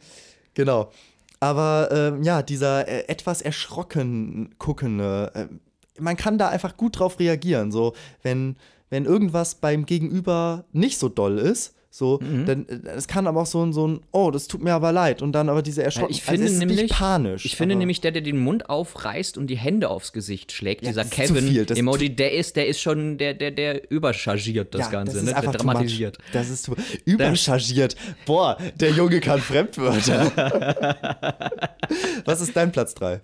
[0.56, 0.92] Genau.
[1.40, 7.20] Aber ähm, ja, dieser äh, etwas erschrocken guckende, äh, man kann da einfach gut drauf
[7.20, 7.72] reagieren.
[7.72, 8.56] So, wenn,
[8.90, 12.46] wenn irgendwas beim Gegenüber nicht so doll ist, so, Mhm.
[12.48, 14.92] dann äh, es kann aber auch so ein, so ein, oh, das tut mir aber
[14.92, 15.22] leid.
[15.22, 16.12] Und dann aber diese Ja, erschrocken.
[16.12, 17.46] ich finde also es ist nämlich, panisch.
[17.46, 20.90] ich finde nämlich, der, der den Mund aufreißt und die Hände aufs Gesicht schlägt, Ja,
[20.90, 24.90] dieser zu viel, Kevin-Emoji, der ist, der ist schon, der, der, der überchargiert das ja,
[24.90, 25.30] Ganze, das ist ne?
[25.34, 25.62] der einfach much.
[25.62, 26.18] dramatisiert.
[26.32, 26.76] Das ist zu,
[27.06, 27.96] überchargiert.
[28.26, 30.32] Boah, der Junge kann Fremdwörter.
[32.26, 33.22] Was ist dein Platz 3?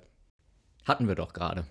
[0.86, 1.64] Hatten wir doch gerade.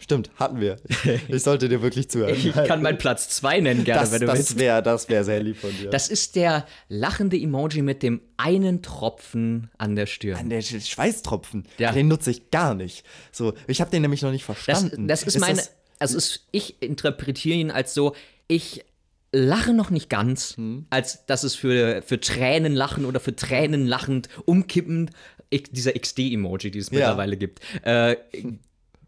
[0.00, 0.76] Stimmt, hatten wir.
[1.28, 2.34] Ich sollte dir wirklich zuhören.
[2.36, 4.58] Ich kann meinen Platz 2 nennen, gerne, das wenn du das willst.
[4.58, 5.90] wäre das wär sehr lieb von dir.
[5.90, 10.38] Das ist der lachende Emoji mit dem einen Tropfen an der Stirn.
[10.38, 11.92] An der Sch- Schweißtropfen, Ja.
[11.92, 13.04] den nutze ich gar nicht.
[13.32, 15.08] So, ich habe den nämlich noch nicht Das, verstanden.
[15.08, 15.62] das ist meine,
[15.98, 18.14] also ist, ich interpretiere ihn als so,
[18.46, 18.84] ich
[19.32, 20.86] lache noch nicht ganz, Hm.
[20.90, 25.10] als dass es für, für Tränen lachen oder für Tränen lachend, umkippend,
[25.52, 26.98] dieser XD-Emoji, die es Ja.
[26.98, 28.16] mittlerweile gibt, äh,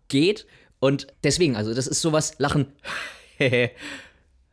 [0.09, 0.47] geht.
[0.81, 2.67] Und deswegen, also das ist sowas, Lachen.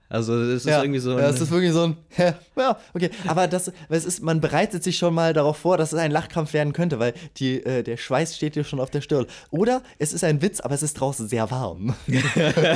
[0.09, 1.17] also das ist ja, irgendwie so.
[1.17, 1.97] ja, ein- es ist wirklich so ein,
[2.57, 3.09] ja, okay.
[3.27, 6.53] Aber das, es ist, man bereitet sich schon mal darauf vor, dass es ein Lachkrampf
[6.53, 9.25] werden könnte, weil die, äh, der Schweiß steht dir schon auf der Stirn.
[9.51, 11.95] Oder es ist ein Witz, aber es ist draußen sehr warm.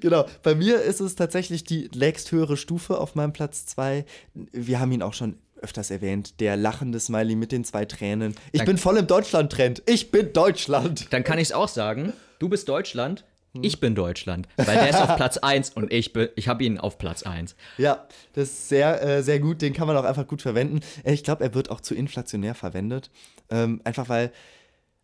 [0.00, 0.24] genau.
[0.42, 4.04] Bei mir ist es tatsächlich die nächsthöhere Stufe auf meinem Platz 2.
[4.34, 6.40] Wir haben ihn auch schon öfters erwähnt.
[6.40, 8.34] Der lachende Smiley mit den zwei Tränen.
[8.52, 8.72] Ich Danke.
[8.72, 9.82] bin voll im Deutschland-Trend.
[9.86, 11.12] Ich bin Deutschland.
[11.12, 12.12] Dann kann ich es auch sagen.
[12.38, 13.24] Du bist Deutschland,
[13.60, 14.48] ich bin Deutschland.
[14.56, 17.54] Weil der ist auf Platz 1 und ich, bin- ich habe ihn auf Platz 1.
[17.78, 19.60] Ja, das ist sehr, äh, sehr gut.
[19.60, 20.80] Den kann man auch einfach gut verwenden.
[21.04, 23.10] Äh, Ich glaube, er wird auch zu inflationär verwendet.
[23.50, 24.32] Ähm, einfach weil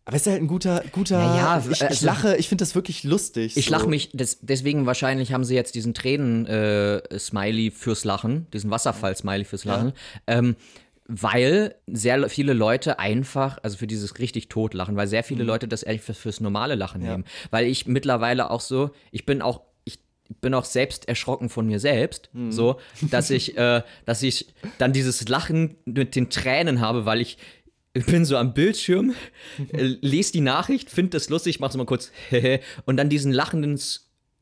[0.09, 1.19] Aber es ist halt ein guter, guter.
[1.19, 3.55] Ja, ja, ich, ich also- lache, ich finde das wirklich lustig.
[3.57, 3.71] Ich so.
[3.71, 9.65] lache mich, des, deswegen wahrscheinlich haben sie jetzt diesen Tränen-Smiley fürs Lachen, diesen Wasserfall-Smiley fürs
[9.65, 9.93] Lachen.
[10.25, 10.55] Ähm,
[11.05, 15.83] weil sehr viele Leute einfach, also für dieses richtig Totlachen, weil sehr viele Leute das
[15.83, 17.23] ehrlich für, fürs normale Lachen nehmen.
[17.51, 19.99] Weil ich mittlerweile auch so, ich bin auch, ich
[20.41, 22.79] bin auch selbst erschrocken von mir selbst, so,
[23.11, 27.37] dass ich, äh, dass ich dann dieses Lachen mit den Tränen habe, weil ich
[27.93, 29.13] ich bin so am Bildschirm,
[29.71, 32.11] äh, lese die Nachricht, finde das lustig, mach so mal kurz
[32.85, 33.79] und dann diesen lachenden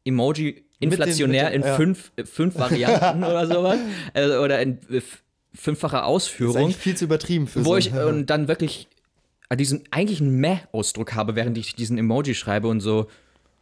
[0.04, 1.76] Emoji inflationär mit den- in ja.
[1.76, 3.80] fünf, äh, fünf Varianten oder sowas
[4.14, 4.80] äh, oder in
[5.54, 8.88] fünffacher Das ist Ausführung, eigentlich viel zu übertrieben für wo so ich und dann wirklich
[9.56, 13.08] diesen eigentlich einen Meh-Ausdruck habe, während ich diesen Emoji schreibe und so,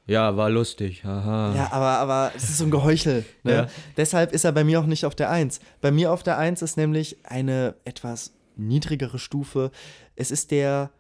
[0.07, 1.55] ja, war lustig, haha.
[1.55, 3.25] Ja, aber, aber es ist so ein Geheuchel.
[3.43, 3.53] Ne?
[3.53, 3.67] Ja.
[3.97, 5.59] Deshalb ist er bei mir auch nicht auf der Eins.
[5.81, 9.71] Bei mir auf der Eins ist nämlich eine etwas niedrigere Stufe.
[10.15, 10.91] Es ist der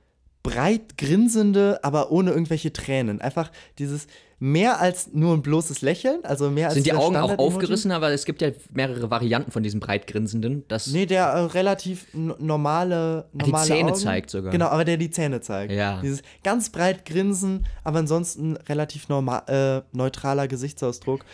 [0.43, 3.19] breit grinsende, aber ohne irgendwelche Tränen.
[3.19, 7.37] Einfach dieses mehr als nur ein bloßes Lächeln, also mehr als Sind die Augen auch
[7.37, 10.63] aufgerissen, aber es gibt ja mehrere Varianten von diesem breitgrinsenden.
[10.67, 13.99] Das Nee, der äh, relativ normale, die normale Zähne Augen.
[13.99, 14.51] zeigt sogar.
[14.51, 15.71] Genau, aber der die Zähne zeigt.
[15.71, 15.99] Ja.
[16.01, 21.25] Dieses ganz breit grinsen, aber ansonsten relativ normal, äh, neutraler Gesichtsausdruck.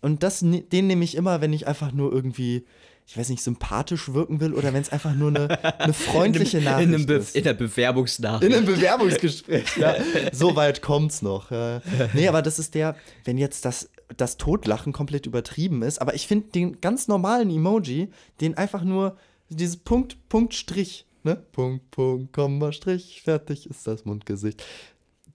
[0.00, 2.64] Und das, den nehme ich immer, wenn ich einfach nur irgendwie,
[3.08, 6.64] ich weiß nicht, sympathisch wirken will oder wenn es einfach nur eine, eine freundliche in,
[6.64, 7.36] Nachricht einem Be ist.
[7.36, 8.50] in der Bewerbungsnachricht.
[8.52, 9.94] In einem Bewerbungsgespräch, ja.
[10.32, 11.50] So weit kommt's noch.
[11.50, 11.80] Ja.
[12.14, 16.26] Nee, aber das ist der, wenn jetzt das, das Totlachen komplett übertrieben ist, aber ich
[16.26, 18.08] finde den ganz normalen Emoji,
[18.40, 19.16] den einfach nur
[19.50, 21.36] dieses Punkt, Punkt, Strich, ne?
[21.52, 24.64] Punkt, Punkt, Komma, Strich, fertig ist das Mundgesicht.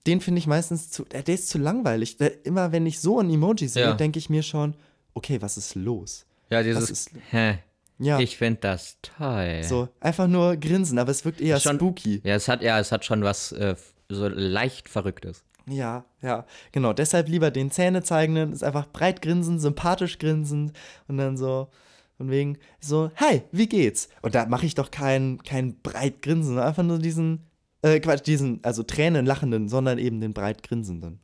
[0.06, 2.18] Den finde ich meistens zu, der der ist zu langweilig.
[2.18, 3.92] Der, immer wenn ich so ein Emoji sehe, Ja.
[3.94, 4.74] denke ich mir schon,
[5.14, 6.26] okay, was ist los?
[6.52, 6.90] Ja, dieses.
[6.90, 7.58] ist- Hä,
[7.98, 9.62] Ja, Ich finde das toll.
[9.62, 12.20] so, einfach nur grinsen, aber es wirkt eher Schon- spooky.
[12.24, 13.76] Ja, es hat ja, es hat schon was äh,
[14.08, 15.44] so leicht Verrücktes.
[15.66, 16.92] Ja, ja, genau.
[16.92, 20.72] Deshalb lieber den Zähne zeigenden, ist einfach breit grinsen, sympathisch grinsen
[21.06, 21.68] und dann so,
[22.16, 24.08] von wegen, so, hi, wie geht's?
[24.22, 27.46] Und da mache ich doch kein, kein breit grinsen, einfach nur diesen,
[27.82, 31.20] äh, Quatsch, diesen, also Tränen lachenden, sondern eben den breit grinsenden.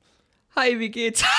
[0.54, 1.24] Hi, wie geht's?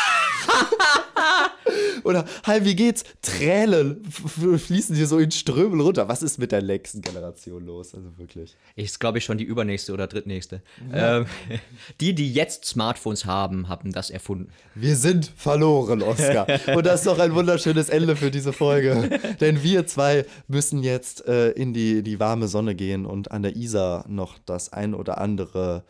[2.03, 3.03] Oder, hi, wie geht's?
[3.21, 6.07] Tränen fließen dir so in Strömen runter.
[6.07, 7.93] Was ist mit der nächsten Generation los?
[7.93, 8.55] Also wirklich.
[8.75, 10.61] Ist, glaube ich, schon die übernächste oder drittnächste.
[10.93, 11.25] Ähm,
[12.01, 14.51] die, die jetzt Smartphones haben, haben das erfunden.
[14.75, 16.47] Wir sind verloren, Oscar.
[16.75, 19.19] Und das ist doch ein wunderschönes Ende für diese Folge.
[19.39, 23.55] Denn wir zwei müssen jetzt äh, in die, die warme Sonne gehen und an der
[23.55, 25.83] Isar noch das ein oder andere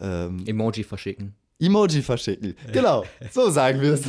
[0.00, 1.34] ähm, Emoji verschicken.
[1.60, 2.56] Emoji verschicken.
[2.72, 4.02] Genau, so sagen wir es.